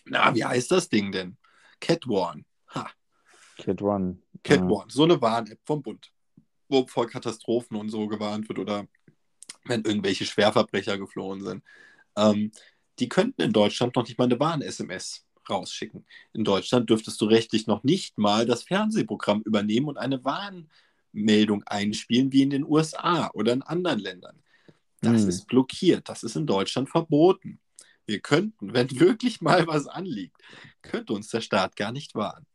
[0.04, 1.38] na, wie heißt das Ding denn?
[1.80, 2.44] Cat One.
[2.76, 2.90] Ha.
[3.58, 4.18] Cat One.
[4.44, 4.86] Cat ja.
[4.90, 6.12] So eine Warn-App vom Bund,
[6.68, 8.86] wo vor Katastrophen und so gewarnt wird oder
[9.64, 11.64] wenn irgendwelche Schwerverbrecher geflohen sind.
[12.18, 12.52] Ähm,
[13.00, 16.06] die könnten in Deutschland noch nicht mal eine Warn-SMS rausschicken.
[16.34, 22.34] In Deutschland dürftest du rechtlich noch nicht mal das Fernsehprogramm übernehmen und eine Warnmeldung einspielen
[22.34, 24.44] wie in den USA oder in anderen Ländern.
[25.02, 25.30] Das hm.
[25.30, 26.10] ist blockiert.
[26.10, 27.60] Das ist in Deutschland verboten.
[28.06, 30.38] Wir könnten, wenn wirklich mal was anliegt,
[30.82, 32.45] könnte uns der Staat gar nicht wahren.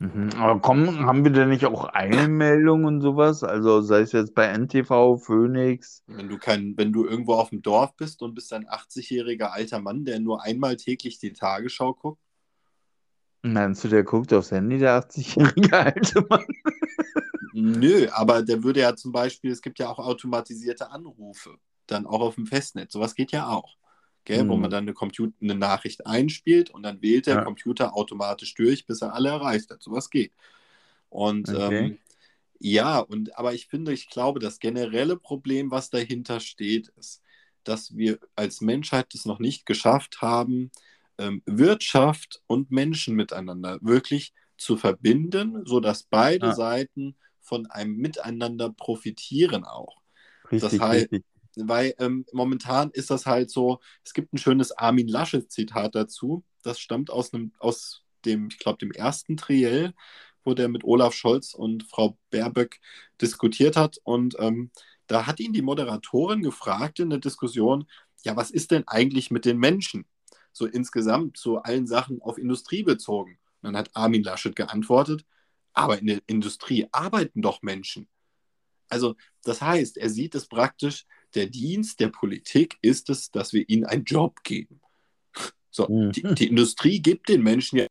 [0.00, 0.30] Mhm.
[0.36, 3.44] Aber kommen, haben wir denn nicht auch Eilmeldungen und sowas?
[3.44, 6.02] Also sei es jetzt bei NTV, Phoenix.
[6.06, 9.78] Wenn du kein, wenn du irgendwo auf dem Dorf bist und bist ein 80-jähriger alter
[9.78, 12.22] Mann, der nur einmal täglich die Tagesschau guckt.
[13.42, 16.46] Meinst du, der guckt aufs Handy, der 80-jährige alte Mann?
[17.52, 22.20] Nö, aber der würde ja zum Beispiel, es gibt ja auch automatisierte Anrufe, dann auch
[22.20, 22.92] auf dem Festnetz.
[22.92, 23.76] Sowas geht ja auch
[24.24, 24.48] gell, mhm.
[24.48, 27.44] wo man dann eine, Computer, eine Nachricht einspielt und dann wählt der ja.
[27.44, 29.82] Computer automatisch durch, bis er alle erreicht hat.
[29.82, 30.32] Sowas geht.
[31.08, 31.78] Und okay.
[31.78, 31.98] ähm,
[32.58, 37.22] ja, und aber ich finde, ich glaube, das generelle Problem, was dahinter steht, ist,
[37.64, 40.70] dass wir als Menschheit es noch nicht geschafft haben,
[41.18, 46.54] ähm, Wirtschaft und Menschen miteinander wirklich zu verbinden, sodass beide ja.
[46.54, 47.16] Seiten
[47.50, 50.00] von einem Miteinander profitieren auch.
[50.52, 51.24] Richtig, das heißt, richtig.
[51.56, 56.78] weil ähm, momentan ist das halt so, es gibt ein schönes Armin Laschet-Zitat dazu, das
[56.78, 59.94] stammt aus, einem, aus dem, ich glaube, dem ersten Triell,
[60.44, 62.78] wo der mit Olaf Scholz und Frau Baerböck
[63.20, 63.98] diskutiert hat.
[64.04, 64.70] Und ähm,
[65.08, 67.84] da hat ihn die Moderatorin gefragt in der Diskussion,
[68.22, 70.06] ja, was ist denn eigentlich mit den Menschen?
[70.52, 73.40] So insgesamt zu allen Sachen auf Industrie bezogen.
[73.60, 75.24] Und dann hat Armin Laschet geantwortet,
[75.72, 78.08] aber in der Industrie arbeiten doch Menschen.
[78.88, 83.68] Also das heißt, er sieht es praktisch, der Dienst der Politik ist es, dass wir
[83.68, 84.80] ihnen einen Job geben.
[85.70, 86.12] So, mhm.
[86.12, 87.86] die, die, Industrie gibt den Menschen ja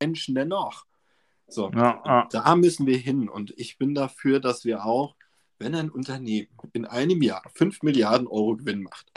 [0.00, 0.84] Menschen dennoch.
[1.48, 2.28] So, ja, ja.
[2.30, 3.28] da müssen wir hin.
[3.28, 5.16] Und ich bin dafür, dass wir auch,
[5.58, 9.10] wenn ein Unternehmen in einem Jahr 5 Milliarden Euro Gewinn macht,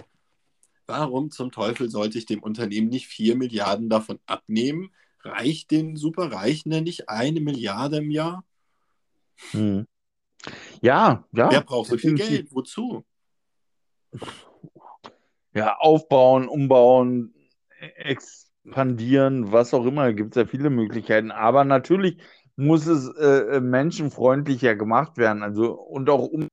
[0.87, 4.91] warum zum Teufel sollte ich dem Unternehmen nicht 4 Milliarden davon abnehmen?
[5.23, 8.43] Reicht den Superreichen denn nicht eine Milliarde im Jahr?
[9.51, 9.87] Hm.
[10.81, 11.51] Ja, ja.
[11.51, 12.51] Wer braucht so viel Geld?
[12.51, 13.05] Wozu?
[15.53, 17.33] Ja, aufbauen, umbauen,
[17.79, 20.13] expandieren, was auch immer.
[20.13, 21.31] Gibt es ja viele Möglichkeiten.
[21.31, 22.17] Aber natürlich
[22.55, 25.43] muss es äh, menschenfreundlicher gemacht werden.
[25.43, 26.47] Also und auch um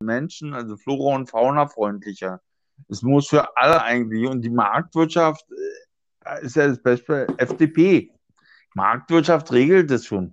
[0.00, 2.40] Menschen, also Flora und Fauna freundlicher.
[2.88, 4.28] Es muss für alle eigentlich.
[4.28, 5.87] Und die Marktwirtschaft äh,
[6.36, 7.26] ist ja das Beste.
[7.36, 8.10] FDP.
[8.74, 10.32] Marktwirtschaft regelt es schon.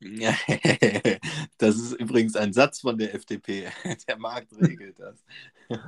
[1.58, 3.68] Das ist übrigens ein Satz von der FDP.
[4.08, 5.24] Der Markt regelt das.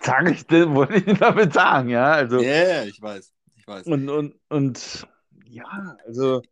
[0.00, 2.12] Sag ich, wollte ich damit sagen, ja.
[2.12, 3.32] Also, ja, yeah, ich weiß.
[3.56, 3.86] Ich weiß.
[3.86, 5.06] Und, und, und
[5.44, 6.42] ja, also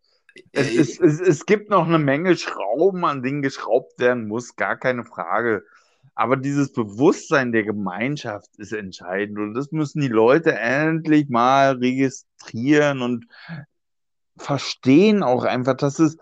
[0.53, 4.77] es, es, es, es gibt noch eine Menge Schrauben, an denen geschraubt werden muss, gar
[4.77, 5.65] keine Frage.
[6.21, 13.01] Aber dieses Bewusstsein der Gemeinschaft ist entscheidend und das müssen die Leute endlich mal registrieren
[13.01, 13.25] und
[14.37, 16.19] verstehen auch einfach, dass es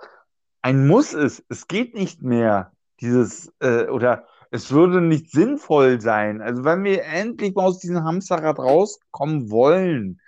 [0.62, 1.44] ein Muss ist.
[1.48, 2.70] Es geht nicht mehr,
[3.00, 6.42] dieses, äh, oder es würde nicht sinnvoll sein.
[6.42, 10.20] Also wenn wir endlich mal aus diesem Hamsterrad rauskommen wollen,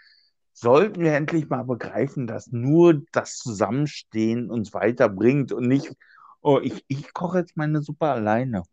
[0.53, 5.95] sollten wir endlich mal begreifen, dass nur das Zusammenstehen uns weiterbringt und nicht,
[6.41, 8.65] oh, ich, ich koche jetzt meine Suppe alleine.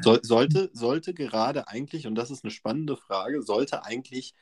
[0.00, 4.34] So, sollte, sollte gerade eigentlich, und das ist eine spannende Frage, sollte eigentlich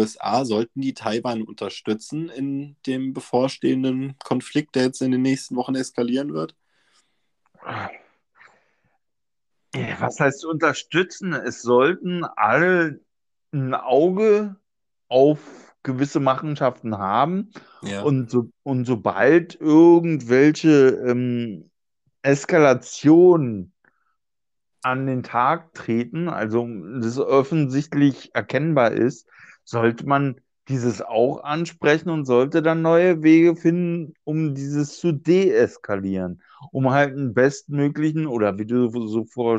[0.00, 5.74] USA, sollten die Taiwan unterstützen in dem bevorstehenden Konflikt, der jetzt in den nächsten Wochen
[5.76, 6.56] eskalieren wird?
[9.72, 11.32] Was heißt unterstützen?
[11.32, 13.00] Es sollten alle
[13.52, 14.56] ein Auge
[15.08, 17.50] auf gewisse Machenschaften haben.
[17.82, 18.02] Ja.
[18.02, 21.70] Und, so, und sobald irgendwelche ähm,
[22.22, 23.73] Eskalationen
[24.84, 26.68] an den Tag treten, also
[27.00, 29.26] das offensichtlich erkennbar ist,
[29.64, 30.36] sollte man
[30.68, 37.12] dieses auch ansprechen und sollte dann neue Wege finden, um dieses zu deeskalieren, um halt
[37.12, 39.58] einen bestmöglichen oder wie du so vor,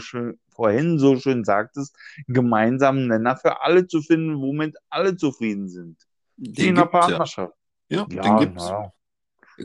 [0.50, 1.96] vorhin so schön sagtest,
[2.28, 5.98] gemeinsamen Nenner für alle zu finden, womit alle zufrieden sind.
[6.38, 7.54] Den in der Partnerschaft.
[7.90, 8.68] Ja, ja, den gibt's.
[8.68, 8.92] Ja.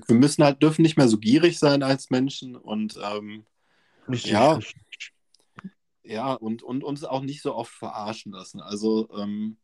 [0.06, 3.44] Wir müssen halt, dürfen nicht mehr so gierig sein als Menschen und ähm,
[4.08, 4.76] richtig, ja, richtig.
[6.10, 8.60] Ja, und, und uns auch nicht so oft verarschen lassen.
[8.60, 9.56] Also ähm,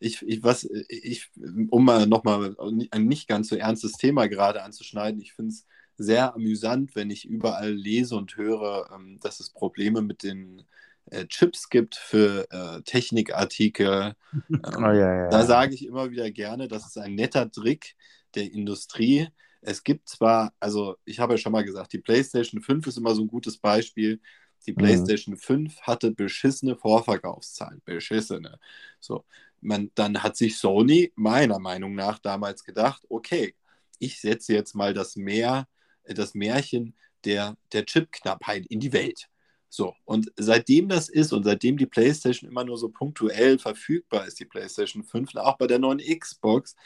[0.00, 1.30] ich, ich, was, ich,
[1.70, 2.56] um mal nochmal
[2.90, 7.28] ein nicht ganz so ernstes Thema gerade anzuschneiden, ich finde es sehr amüsant, wenn ich
[7.28, 10.64] überall lese und höre, ähm, dass es Probleme mit den
[11.06, 14.14] äh, Chips gibt für äh, Technikartikel.
[14.48, 17.94] Ähm, oh, ja, ja, da sage ich immer wieder gerne, das ist ein netter Trick
[18.34, 19.28] der Industrie.
[19.60, 23.14] Es gibt zwar, also ich habe ja schon mal gesagt, die PlayStation 5 ist immer
[23.14, 24.20] so ein gutes Beispiel.
[24.66, 24.76] Die mhm.
[24.76, 25.38] PlayStation mhm.
[25.38, 28.58] 5 hatte beschissene Vorverkaufszahlen, beschissene.
[29.00, 29.24] So,
[29.60, 33.54] man, dann hat sich Sony meiner Meinung nach damals gedacht, okay,
[33.98, 35.68] ich setze jetzt mal das Meer,
[36.04, 36.94] äh, das Märchen
[37.24, 39.28] der, der Chipknappheit in die Welt.
[39.68, 44.38] So, und seitdem das ist und seitdem die PlayStation immer nur so punktuell verfügbar ist,
[44.38, 46.76] die PlayStation 5, auch bei der neuen Xbox,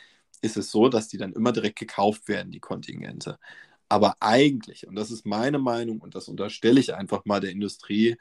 [0.41, 3.41] ist es so, dass die dann immer direkt gekauft werden, die Kontingente.
[3.89, 8.16] Aber eigentlich, und das ist meine Meinung und das unterstelle ich einfach mal der Industrie,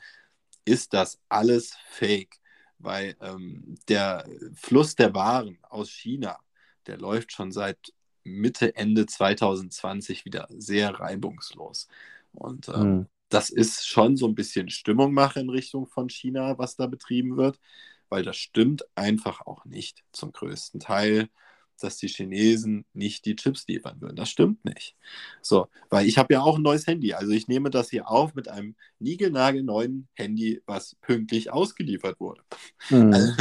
[0.65, 2.39] ist das alles fake
[2.79, 6.39] weil ähm, der Fluss der Waren aus China,
[6.87, 7.93] der läuft schon seit
[8.23, 11.87] Mitte, Ende 2020 wieder sehr reibungslos.
[12.33, 13.07] Und ähm, mhm.
[13.29, 17.59] das ist schon so ein bisschen Stimmungmache in Richtung von China, was da betrieben wird,
[18.09, 21.29] weil das stimmt einfach auch nicht zum größten Teil
[21.83, 24.15] dass die Chinesen nicht die Chips liefern würden.
[24.15, 24.95] Das stimmt nicht.
[25.41, 27.13] So, weil ich habe ja auch ein neues Handy.
[27.13, 32.41] Also ich nehme das hier auf mit einem niegelnagelneuen Handy, was pünktlich ausgeliefert wurde.
[32.89, 33.13] Mhm.
[33.13, 33.33] Also,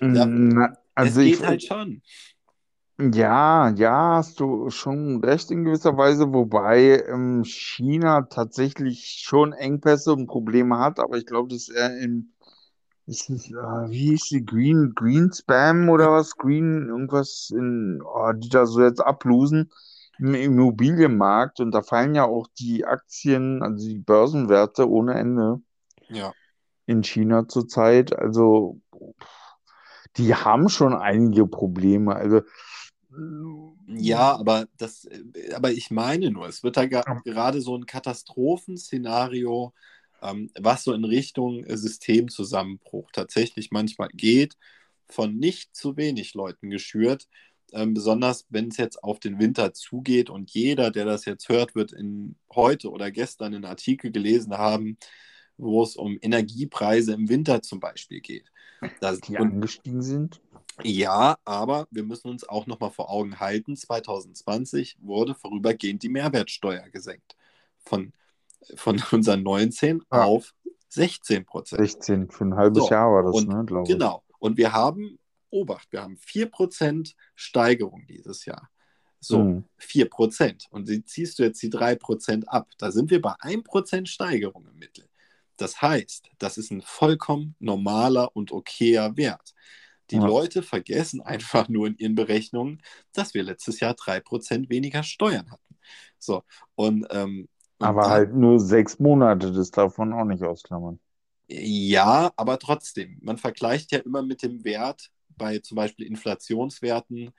[0.00, 2.02] ja, also es geht halt schon.
[3.00, 10.12] Ja, ja, hast du schon recht in gewisser Weise, wobei ähm, China tatsächlich schon Engpässe
[10.12, 12.32] und Probleme hat, aber ich glaube, das ist eher im,
[13.06, 16.36] ist es, äh, wie hieß die, Green, Green Spam oder was?
[16.36, 19.70] Green, irgendwas in, oh, die da so jetzt ablosen
[20.18, 25.60] im Immobilienmarkt und da fallen ja auch die Aktien, also die Börsenwerte ohne Ende
[26.08, 26.34] Ja.
[26.86, 28.16] in China zurzeit.
[28.16, 28.80] Also
[30.16, 32.14] die haben schon einige Probleme.
[32.14, 32.42] Also
[33.88, 39.74] Ja, aber das, äh, aber ich meine nur, es wird da gerade so ein Katastrophenszenario,
[40.22, 44.56] ähm, was so in Richtung äh, Systemzusammenbruch tatsächlich manchmal geht,
[45.08, 47.28] von nicht zu wenig Leuten geschürt.
[47.72, 51.74] Ähm, besonders wenn es jetzt auf den Winter zugeht und jeder, der das jetzt hört,
[51.74, 54.98] wird in heute oder gestern einen Artikel gelesen haben,
[55.56, 58.50] wo es um Energiepreise im Winter zum Beispiel geht.
[59.00, 60.40] Das, die und angestiegen sind.
[60.82, 66.88] ja, aber wir müssen uns auch nochmal vor Augen halten, 2020 wurde vorübergehend die Mehrwertsteuer
[66.90, 67.36] gesenkt.
[67.78, 68.12] Von,
[68.76, 70.24] von unseren 19 Ja.
[70.24, 70.52] auf
[70.88, 71.80] 16 Prozent.
[71.80, 73.88] 16, für ein halbes So, Jahr war das, und ne, glaube ich.
[73.88, 74.22] Genau.
[74.38, 75.18] Und wir haben,
[75.50, 78.68] Obacht, wir haben 4% Steigerung dieses Jahr.
[79.20, 79.64] So, Hm.
[79.78, 80.66] 4%.
[80.70, 82.68] Und sie ziehst du jetzt die 3% ab.
[82.78, 85.08] Da sind wir bei 1% Steigerung im Mittel.
[85.56, 89.54] Das heißt, das ist ein vollkommen normaler und okayer Wert.
[90.10, 90.26] Die Ja.
[90.26, 92.82] Leute vergessen einfach nur in ihren Berechnungen,
[93.12, 95.76] dass wir letztes Jahr 3% weniger Steuern hatten.
[96.18, 96.42] So,
[96.74, 97.48] und, ähm,
[97.82, 100.98] Aber halt nur sechs Monate, das darf man auch nicht ausklammern.
[101.48, 107.30] Ja, aber trotzdem, man vergleicht ja immer mit dem Wert bei zum Beispiel Inflationswerten.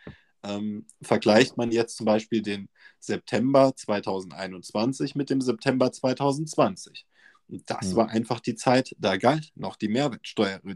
[0.43, 2.69] Ähm, vergleicht man jetzt zum Beispiel den
[2.99, 7.05] September 2021 mit dem September 2020.
[7.47, 7.95] Und das Hm.
[7.95, 9.87] war einfach die Zeit, da galt noch die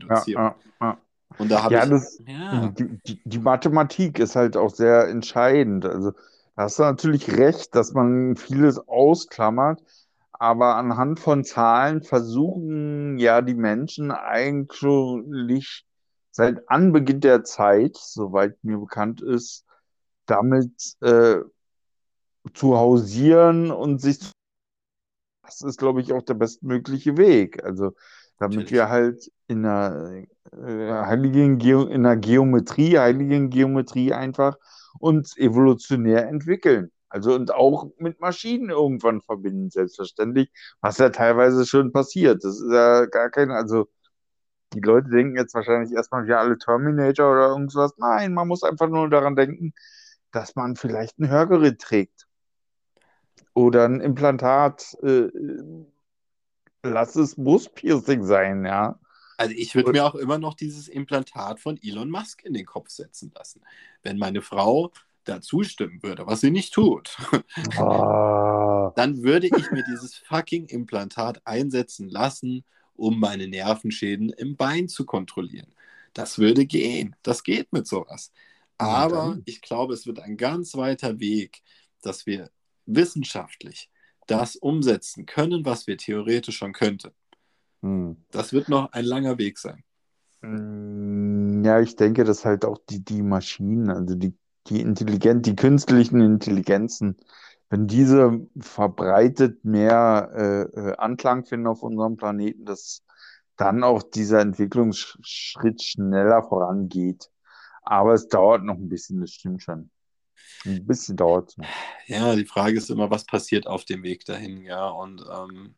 [0.09, 0.35] Ja, Mehrwertsteuerreduzierung.
[0.35, 1.01] ja, ja.
[1.37, 5.07] Und da habe Ja, ich, das, ja, die, die, die Mathematik ist halt auch sehr
[5.09, 5.85] entscheidend.
[5.85, 6.13] Also,
[6.57, 9.81] hast du natürlich recht, dass man vieles ausklammert,
[10.33, 15.85] aber anhand von Zahlen versuchen ja die Menschen eigentlich
[16.31, 19.65] seit Anbeginn der Zeit, soweit mir bekannt ist,
[20.25, 21.37] damit äh,
[22.53, 24.31] zu hausieren und sich zu
[25.47, 27.63] das ist, glaube ich, auch der bestmögliche Weg.
[27.63, 27.93] Also,
[28.37, 28.71] damit Natürlich.
[28.71, 34.57] wir halt in einer, äh, heiligen Geo in einer Geometrie, heiligen Geometrie einfach
[34.99, 36.91] uns evolutionär entwickeln.
[37.09, 42.43] Also und auch mit Maschinen irgendwann verbinden, selbstverständlich, was ja teilweise schon passiert.
[42.43, 43.87] Das ist ja gar kein, also
[44.73, 47.93] die Leute denken jetzt wahrscheinlich erstmal, wir alle Terminator oder irgendwas.
[47.97, 49.73] Nein, man muss einfach nur daran denken,
[50.31, 52.27] dass man vielleicht ein Hörgerät trägt
[53.53, 55.29] oder ein Implantat, äh,
[56.83, 58.99] lass es Brustpiercing sein, ja.
[59.37, 62.89] Also ich würde mir auch immer noch dieses Implantat von Elon Musk in den Kopf
[62.89, 63.61] setzen lassen.
[64.03, 64.91] Wenn meine Frau
[65.25, 67.17] da zustimmen würde, was sie nicht tut,
[67.77, 72.65] Ah, dann würde ich mir dieses fucking Implantat einsetzen lassen,
[72.95, 75.73] um meine Nervenschäden im Bein zu kontrollieren.
[76.13, 77.15] Das würde gehen.
[77.23, 78.31] Das geht mit sowas.
[78.77, 81.61] Aber ich glaube, es wird ein ganz weiter Weg,
[82.01, 82.49] dass wir
[82.85, 83.89] wissenschaftlich
[84.27, 87.11] das umsetzen können, was wir theoretisch schon könnten.
[87.81, 88.17] Hm.
[88.31, 89.83] Das wird noch ein langer Weg sein.
[90.41, 95.55] Mm, Ja, ich denke, dass halt auch die, die Maschinen, also die, die intelligent, die
[95.55, 97.17] künstlichen Intelligenzen,
[97.69, 100.61] wenn diese verbreitet mehr äh,
[100.91, 103.03] äh, Anklang finden auf unserem Planeten, dass
[103.57, 107.29] dann auch dieser Entwicklungsschritt schneller vorangeht.
[107.83, 109.91] Aber es dauert noch ein bisschen, das stimmt schon.
[110.65, 111.75] Ein bisschen dauert es noch.
[112.07, 114.87] Ja, die Frage ist immer, was passiert auf dem Weg dahin, ja.
[114.89, 115.75] Und ähm,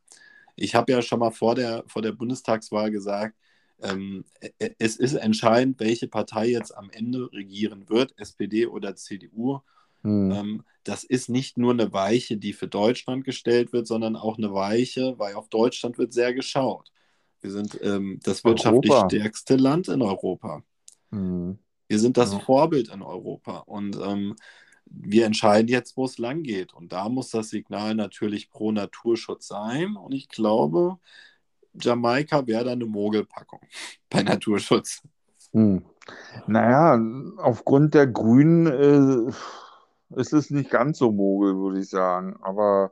[0.60, 3.38] ich habe ja schon mal vor der, vor der Bundestagswahl gesagt,
[3.82, 4.26] ähm,
[4.60, 9.60] e- es ist entscheidend, welche Partei jetzt am Ende regieren wird, SPD oder CDU.
[10.04, 10.32] Hm.
[10.32, 14.54] Ähm, das ist nicht nur eine Weiche, die für Deutschland gestellt wird, sondern auch eine
[14.54, 16.92] Weiche, weil auf Deutschland wird sehr geschaut.
[17.42, 19.00] Wir sind ähm, das wirtschaftlich Europa.
[19.00, 20.64] stärkste Land in Europa.
[21.12, 21.58] Hm.
[21.88, 22.40] Wir sind das Ja.
[22.46, 24.36] Vorbild in Europa und ähm,
[24.90, 26.74] wir entscheiden jetzt, wo es lang geht.
[26.74, 29.96] Und da muss das Signal natürlich pro Naturschutz sein.
[29.96, 30.98] Und ich glaube,
[31.80, 33.62] Jamaika wäre da eine Mogelpackung
[34.10, 35.02] bei Naturschutz.
[35.52, 35.84] Hm.
[36.48, 37.00] Naja,
[37.38, 42.36] aufgrund der Grünen äh, ist es nicht ganz so mogel, würde ich sagen.
[42.42, 42.92] Aber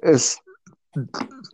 [0.00, 0.38] es,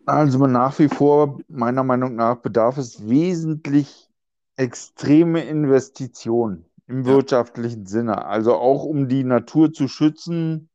[0.06, 4.08] also nach wie vor, meiner Meinung nach, bedarf es wesentlich
[4.56, 7.14] extreme Investitionen im Ja.
[7.14, 8.26] wirtschaftlichen Sinne.
[8.26, 10.70] Also auch um die Natur zu schützen,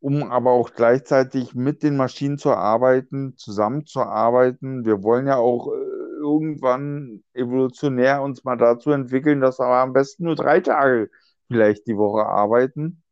[0.00, 4.84] um aber auch gleichzeitig mit den Maschinen zu arbeiten, zusammenzuarbeiten.
[4.84, 5.76] Wir wollen ja auch äh,
[6.22, 11.10] irgendwann evolutionär uns mal dazu entwickeln, dass wir am besten nur drei Tage
[11.48, 13.02] vielleicht die Woche arbeiten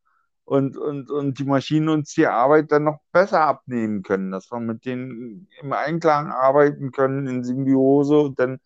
[0.45, 4.61] und, und, und die Maschinen uns die Arbeit dann noch besser abnehmen können, dass wir
[4.61, 8.61] mit denen im Einklang arbeiten können, in Symbiose und dann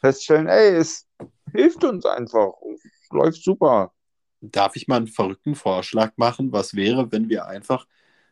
[0.00, 1.08] feststellen, ey, es
[1.52, 2.52] hilft uns einfach,
[3.12, 3.92] läuft super.
[4.40, 6.52] Darf ich mal einen verrückten Vorschlag machen?
[6.52, 7.86] Was wäre, wenn wir einfach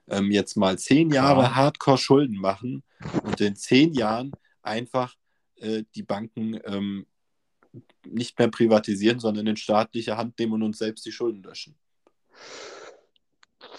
[0.09, 2.83] ähm, jetzt mal zehn Jahre Hardcore-Schulden machen
[3.23, 5.15] und in zehn Jahren einfach
[5.57, 7.07] äh, die Banken ähm,
[8.07, 11.77] nicht mehr privatisieren, sondern in staatliche Hand nehmen und uns selbst die Schulden löschen?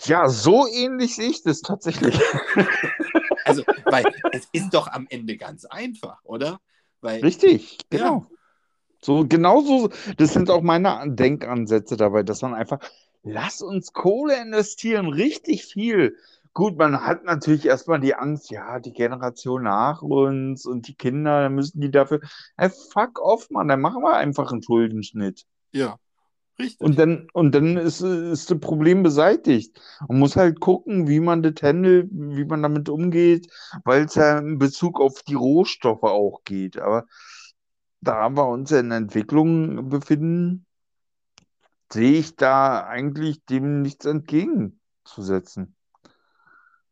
[0.06, 2.16] Ja, so ähnlich sehe ich das tatsächlich.
[3.46, 6.60] also, weil es ist doch am Ende ganz einfach, oder?
[7.02, 8.28] Weil, Richtig, genau.
[8.30, 8.39] Ja.
[9.02, 12.80] So, genauso, das sind auch meine Denkansätze dabei, dass man einfach,
[13.24, 16.16] lass uns Kohle investieren, richtig viel.
[16.54, 21.44] Gut, man hat natürlich erstmal die Angst, ja, die Generation nach uns und die Kinder,
[21.44, 22.20] dann müssen die dafür,
[22.58, 25.46] hey, fuck off, Mann, dann machen wir einfach einen Schuldenschnitt.
[25.72, 25.98] Ja,
[26.58, 26.82] richtig.
[26.82, 29.80] Und dann, und dann ist, ist das Problem beseitigt.
[30.08, 33.48] Man muss halt gucken, wie man das handelt, wie man damit umgeht,
[33.86, 36.78] weil es ja in Bezug auf die Rohstoffe auch geht.
[36.80, 37.06] Aber
[38.02, 40.66] da wir uns in Entwicklung befinden,
[41.92, 45.76] sehe ich da eigentlich dem nichts entgegenzusetzen.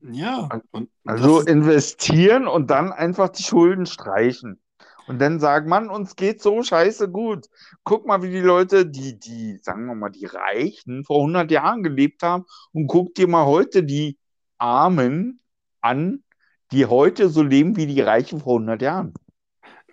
[0.02, 0.50] Ja.
[0.72, 4.60] Und also investieren und dann einfach die Schulden streichen.
[5.08, 7.48] Und dann sagen, man, uns geht so scheiße gut.
[7.86, 11.82] Guck mal, wie die Leute, die, die, sagen wir mal, die Reichen vor 100 Jahren
[11.82, 14.18] gelebt haben und guck dir mal heute die
[14.58, 15.40] Armen
[15.80, 16.24] an,
[16.72, 19.14] die heute so leben wie die Reichen vor 100 Jahren.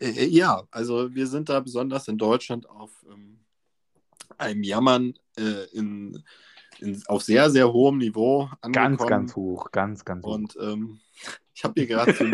[0.04, 3.38] Äh, äh, ja, also wir sind da besonders in Deutschland auf ähm,
[4.36, 6.22] einem Jammern äh, in,
[6.80, 8.96] in, auf sehr, sehr hohem Niveau angekommen.
[8.96, 10.34] Ganz, ganz hoch, ganz, ganz hoch.
[10.34, 11.00] Und ähm,
[11.54, 12.24] ich habe hier gerade so,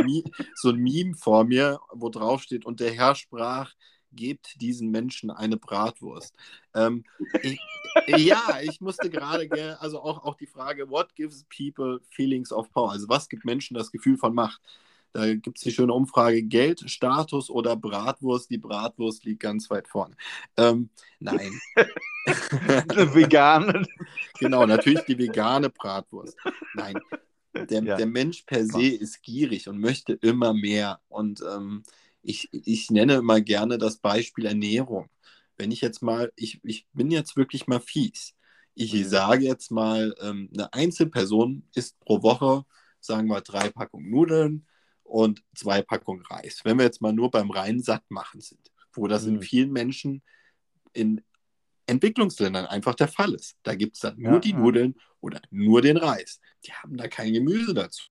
[0.54, 3.72] so, ein Meme vor mir, wo drauf steht, und der Herr sprach,
[4.12, 6.34] gebt diesen Menschen eine Bratwurst.
[6.74, 7.04] Ähm,
[7.42, 7.60] ich,
[8.08, 12.90] ja, ich musste gerade, also auch, auch die Frage, what gives people feelings of power?
[12.90, 14.60] Also was gibt Menschen das Gefühl von Macht?
[15.12, 18.50] Da gibt es die schöne Umfrage: Geld, Status oder Bratwurst.
[18.50, 20.16] Die Bratwurst liegt ganz weit vorne.
[20.56, 21.50] Ähm, nein.
[22.26, 23.86] Eine vegane.
[24.38, 26.36] genau, natürlich die vegane Bratwurst.
[26.74, 26.94] Nein.
[27.52, 27.96] Der, ja.
[27.96, 31.00] der Mensch per se ist gierig und möchte immer mehr.
[31.08, 31.82] Und ähm,
[32.22, 35.08] ich, ich nenne immer gerne das Beispiel Ernährung.
[35.56, 38.34] Wenn ich jetzt mal, ich, ich bin jetzt wirklich mal fies.
[38.74, 39.04] Ich mhm.
[39.04, 42.64] sage jetzt mal, ähm, eine Einzelperson isst pro Woche,
[43.00, 44.66] sagen wir, drei Packungen Nudeln,
[45.10, 46.60] und zwei Packungen Reis.
[46.64, 49.36] Wenn wir jetzt mal nur beim reinen Sattmachen sind, wo das mhm.
[49.36, 50.22] in vielen Menschen
[50.92, 51.22] in
[51.86, 53.56] Entwicklungsländern einfach der Fall ist.
[53.64, 56.40] Da gibt es dann nur ja, die Nudeln oder nur den Reis.
[56.64, 58.04] Die haben da kein Gemüse dazu.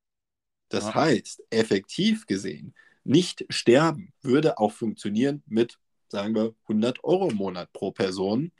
[0.67, 0.95] Das ja.
[0.95, 5.79] heißt, effektiv gesehen, nicht sterben würde auch funktionieren mit,
[6.09, 8.51] sagen wir, 100 Euro im Monat pro Person.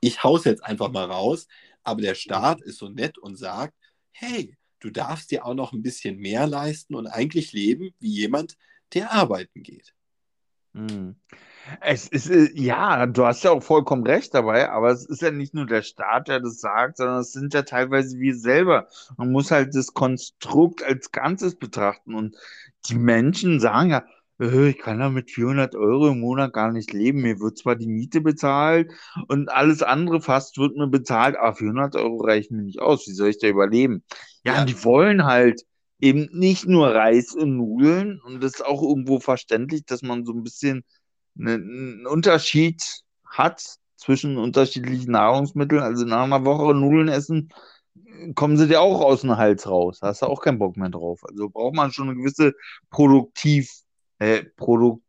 [0.00, 1.48] Ich haus jetzt einfach mal raus,
[1.82, 3.74] aber der Staat ist so nett und sagt,
[4.12, 8.56] hey, du darfst dir auch noch ein bisschen mehr leisten und eigentlich leben wie jemand,
[8.94, 9.94] der arbeiten geht.
[10.74, 11.16] Hm.
[11.80, 15.30] Es ist, äh, ja, du hast ja auch vollkommen recht dabei, aber es ist ja
[15.30, 18.88] nicht nur der Staat, der das sagt, sondern es sind ja teilweise wir selber.
[19.16, 22.36] Man muss halt das Konstrukt als Ganzes betrachten und
[22.86, 24.04] die Menschen sagen ja,
[24.42, 27.22] ich kann da mit 400 Euro im Monat gar nicht leben.
[27.22, 28.90] Mir wird zwar die Miete bezahlt
[29.28, 33.06] und alles andere fast wird mir bezahlt, aber 400 Euro reichen mir nicht aus.
[33.06, 34.02] Wie soll ich da überleben?
[34.44, 34.64] Ja, ja.
[34.64, 35.62] die wollen halt
[36.00, 40.32] eben nicht nur Reis und Nudeln und das ist auch irgendwo verständlich, dass man so
[40.32, 40.84] ein bisschen
[41.38, 42.82] einen Unterschied
[43.24, 43.62] hat
[43.96, 45.80] zwischen unterschiedlichen Nahrungsmitteln.
[45.82, 47.50] Also nach einer Woche Nudeln essen,
[48.34, 50.00] kommen sie dir auch aus dem Hals raus.
[50.00, 51.20] Da hast du auch keinen Bock mehr drauf.
[51.28, 52.54] Also braucht man schon eine gewisse
[52.90, 53.70] Produktiv
[54.22, 55.02] äh, Produkt,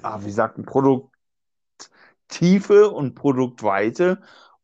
[0.00, 4.22] ah, wie sagt man, Produkttiefe und Produktweite,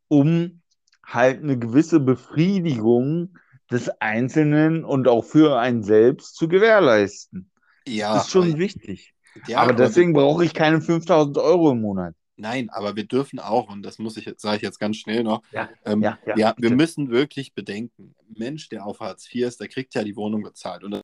[0.09, 0.63] um
[1.05, 3.37] halt eine gewisse Befriedigung
[3.71, 7.51] des Einzelnen und auch für einen selbst zu gewährleisten.
[7.87, 8.15] Ja.
[8.15, 9.13] Das ist schon wichtig.
[9.47, 12.15] Ja, aber deswegen brauche ich keine 5000 Euro im Monat.
[12.37, 15.43] Nein, aber wir dürfen auch, und das muss ich, sage ich jetzt ganz schnell noch,
[15.53, 19.61] ja, ähm, ja, ja, ja wir müssen wirklich bedenken, Mensch, der auf Hartz IV ist,
[19.61, 20.85] der kriegt ja die Wohnung bezahlt.
[20.85, 21.02] Und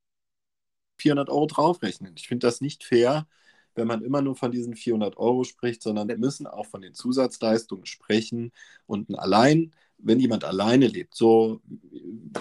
[0.98, 2.14] 400 Euro draufrechnen.
[2.16, 3.26] Ich finde das nicht fair,
[3.74, 6.94] wenn man immer nur von diesen 400 Euro spricht, sondern wir müssen auch von den
[6.94, 8.52] Zusatzleistungen sprechen.
[8.86, 11.60] Und allein, wenn jemand alleine lebt, so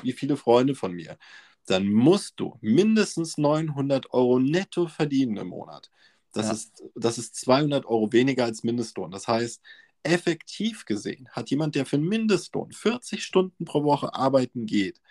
[0.02, 1.18] wie viele Freunde von mir,
[1.66, 5.92] dann musst du mindestens 900 Euro netto verdienen im Monat.
[6.34, 6.52] Das, ja.
[6.54, 9.12] ist, das ist 200 Euro weniger als Mindestlohn.
[9.12, 9.62] Das heißt,
[10.04, 15.02] effektiv gesehen hat jemand, der für einen Mindestlohn 40 Stunden pro Woche arbeiten geht,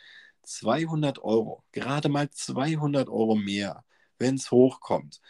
[0.47, 3.85] 200 Euro, gerade mal 200 Euro mehr,
[4.19, 5.21] wenn es hochkommt.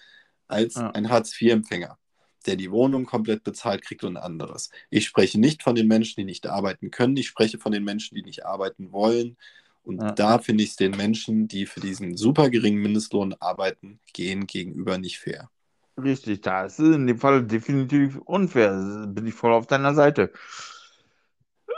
[0.49, 0.91] als ja.
[0.91, 1.99] ein Hartz-IV-Empfänger,
[2.47, 4.71] der die Wohnung komplett bezahlt kriegt und anderes.
[4.91, 8.14] Ich spreche nicht von den Menschen, die nicht arbeiten können, ich spreche von den Menschen,
[8.14, 9.37] die nicht arbeiten wollen.
[9.83, 10.12] Und ja.
[10.12, 14.99] da finde ich es den Menschen, die für diesen super geringen Mindestlohn arbeiten, gehen gegenüber
[14.99, 15.51] nicht fair.
[15.97, 19.07] Richtig, da ist es in dem Fall definitiv unfair.
[19.09, 20.33] Bin ich voll auf deiner Seite.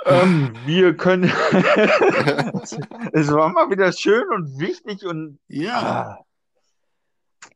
[0.07, 1.25] Ähm, wir können.
[3.13, 5.39] es war mal wieder schön und wichtig und.
[5.49, 5.81] Ja.
[5.81, 6.25] Ah.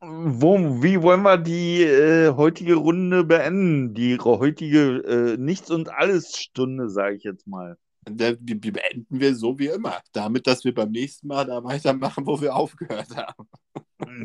[0.00, 3.94] Wo, wie wollen wir die äh, heutige Runde beenden?
[3.94, 7.76] Die heutige äh, Nichts- und Alles-Stunde, sage ich jetzt mal.
[8.08, 10.00] Die, die beenden wir so wie immer.
[10.12, 13.48] Damit, dass wir beim nächsten Mal da weitermachen, wo wir aufgehört haben.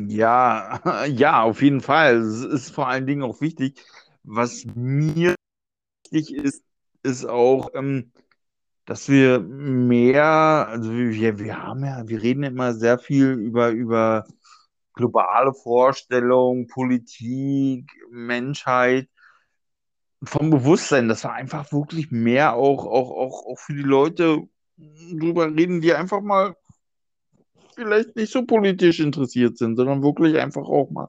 [0.08, 2.16] Ja, ja, auf jeden Fall.
[2.16, 3.80] Es ist vor allen Dingen auch wichtig.
[4.24, 5.36] Was mir
[6.10, 6.62] wichtig ist,
[7.08, 8.12] ist auch, ähm,
[8.84, 10.24] dass wir mehr,
[10.68, 14.26] also wir, wir haben ja, wir reden immer sehr viel über, über
[14.94, 19.08] globale Vorstellungen, Politik, Menschheit,
[20.22, 24.42] vom Bewusstsein, dass wir einfach wirklich mehr auch, auch, auch, auch für die Leute
[24.76, 26.56] drüber reden, die einfach mal
[27.74, 31.08] vielleicht nicht so politisch interessiert sind, sondern wirklich einfach auch mal,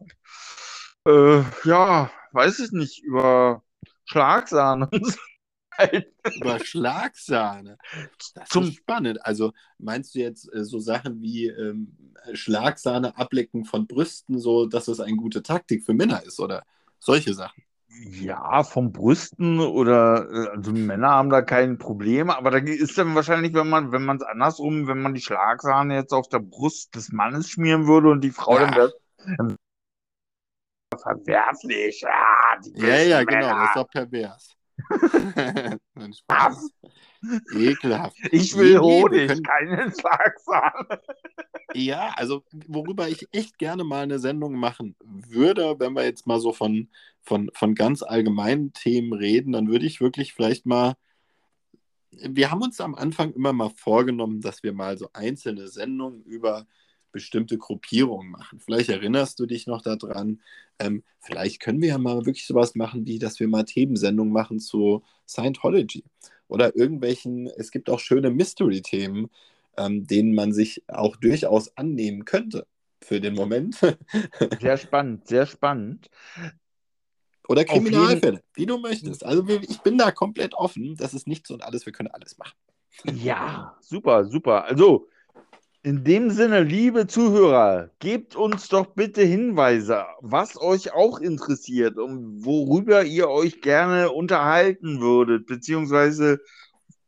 [1.08, 3.64] äh, ja, weiß ich nicht, über
[4.06, 4.90] Schlagsahne
[6.36, 7.78] Über Schlagsahne.
[8.36, 9.26] Das Zum ist spannend.
[9.26, 11.98] Also meinst du jetzt äh, so Sachen wie ähm,
[12.34, 16.64] Schlagsahne ablecken von Brüsten, so dass es eine gute Taktik für Männer ist oder
[17.00, 17.64] solche Sachen?
[18.02, 23.16] Ja, vom Brüsten oder äh, also Männer haben da kein Problem, aber da ist dann
[23.16, 26.96] wahrscheinlich, wenn man, wenn man es andersrum, wenn man die Schlagsahne jetzt auf der Brust
[26.96, 28.72] des Mannes schmieren würde und die Frau ja.
[28.72, 28.90] dann wäre
[31.02, 32.06] verwerflich.
[32.08, 34.56] Ah, ja, ja, genau, das ist doch pervers.
[36.14, 36.72] Spaß.
[37.54, 38.18] Ekelhaft.
[38.32, 39.44] Ich will nee, Honig, können...
[39.44, 41.02] keine Schlagsahne.
[41.74, 46.40] Ja, also worüber ich echt gerne mal eine Sendung machen würde, wenn wir jetzt mal
[46.40, 46.90] so von,
[47.22, 50.96] von, von ganz allgemeinen Themen reden, dann würde ich wirklich vielleicht mal.
[52.12, 56.66] Wir haben uns am Anfang immer mal vorgenommen, dass wir mal so einzelne Sendungen über
[57.12, 58.60] bestimmte Gruppierungen machen.
[58.60, 60.42] Vielleicht erinnerst du dich noch daran.
[60.80, 64.60] Ähm, vielleicht können wir ja mal wirklich sowas machen, wie dass wir mal Themensendungen machen
[64.60, 66.04] zu Scientology
[66.48, 69.30] oder irgendwelchen, es gibt auch schöne Mystery-Themen,
[69.78, 72.68] ähm, denen man sich auch durchaus annehmen könnte
[73.02, 73.78] für den Moment.
[74.60, 76.10] sehr spannend, sehr spannend.
[77.48, 79.26] Oder Kriminalfälle, wie du möchtest.
[79.26, 80.96] Also ich bin da komplett offen.
[80.98, 82.56] Das ist nichts und alles, wir können alles machen.
[83.06, 84.66] Ja, super, super.
[84.66, 85.08] Also
[85.82, 92.44] in dem Sinne, liebe Zuhörer, gebt uns doch bitte Hinweise, was euch auch interessiert und
[92.44, 96.40] worüber ihr euch gerne unterhalten würdet, beziehungsweise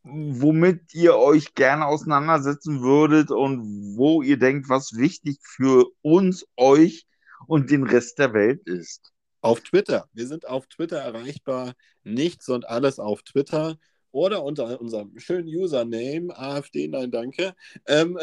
[0.03, 7.05] womit ihr euch gerne auseinandersetzen würdet und wo ihr denkt, was wichtig für uns, euch
[7.47, 9.11] und den Rest der Welt ist.
[9.41, 10.07] Auf Twitter.
[10.13, 11.73] Wir sind auf Twitter erreichbar.
[12.03, 13.77] Nichts und alles auf Twitter
[14.11, 17.53] oder unter unserem schönen Username AfD, nein, danke.
[17.87, 18.17] Ähm,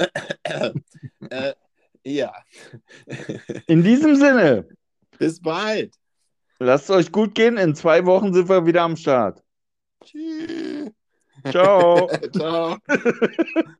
[0.44, 0.72] äh,
[1.30, 1.54] äh,
[2.04, 2.32] ja.
[3.66, 4.68] In diesem Sinne.
[5.18, 5.94] Bis bald.
[6.58, 7.56] Lasst es euch gut gehen.
[7.56, 9.42] In zwei Wochen sind wir wieder am Start.
[10.04, 10.90] Tschüss.
[11.50, 12.08] Ciao.
[12.32, 12.76] Ciao.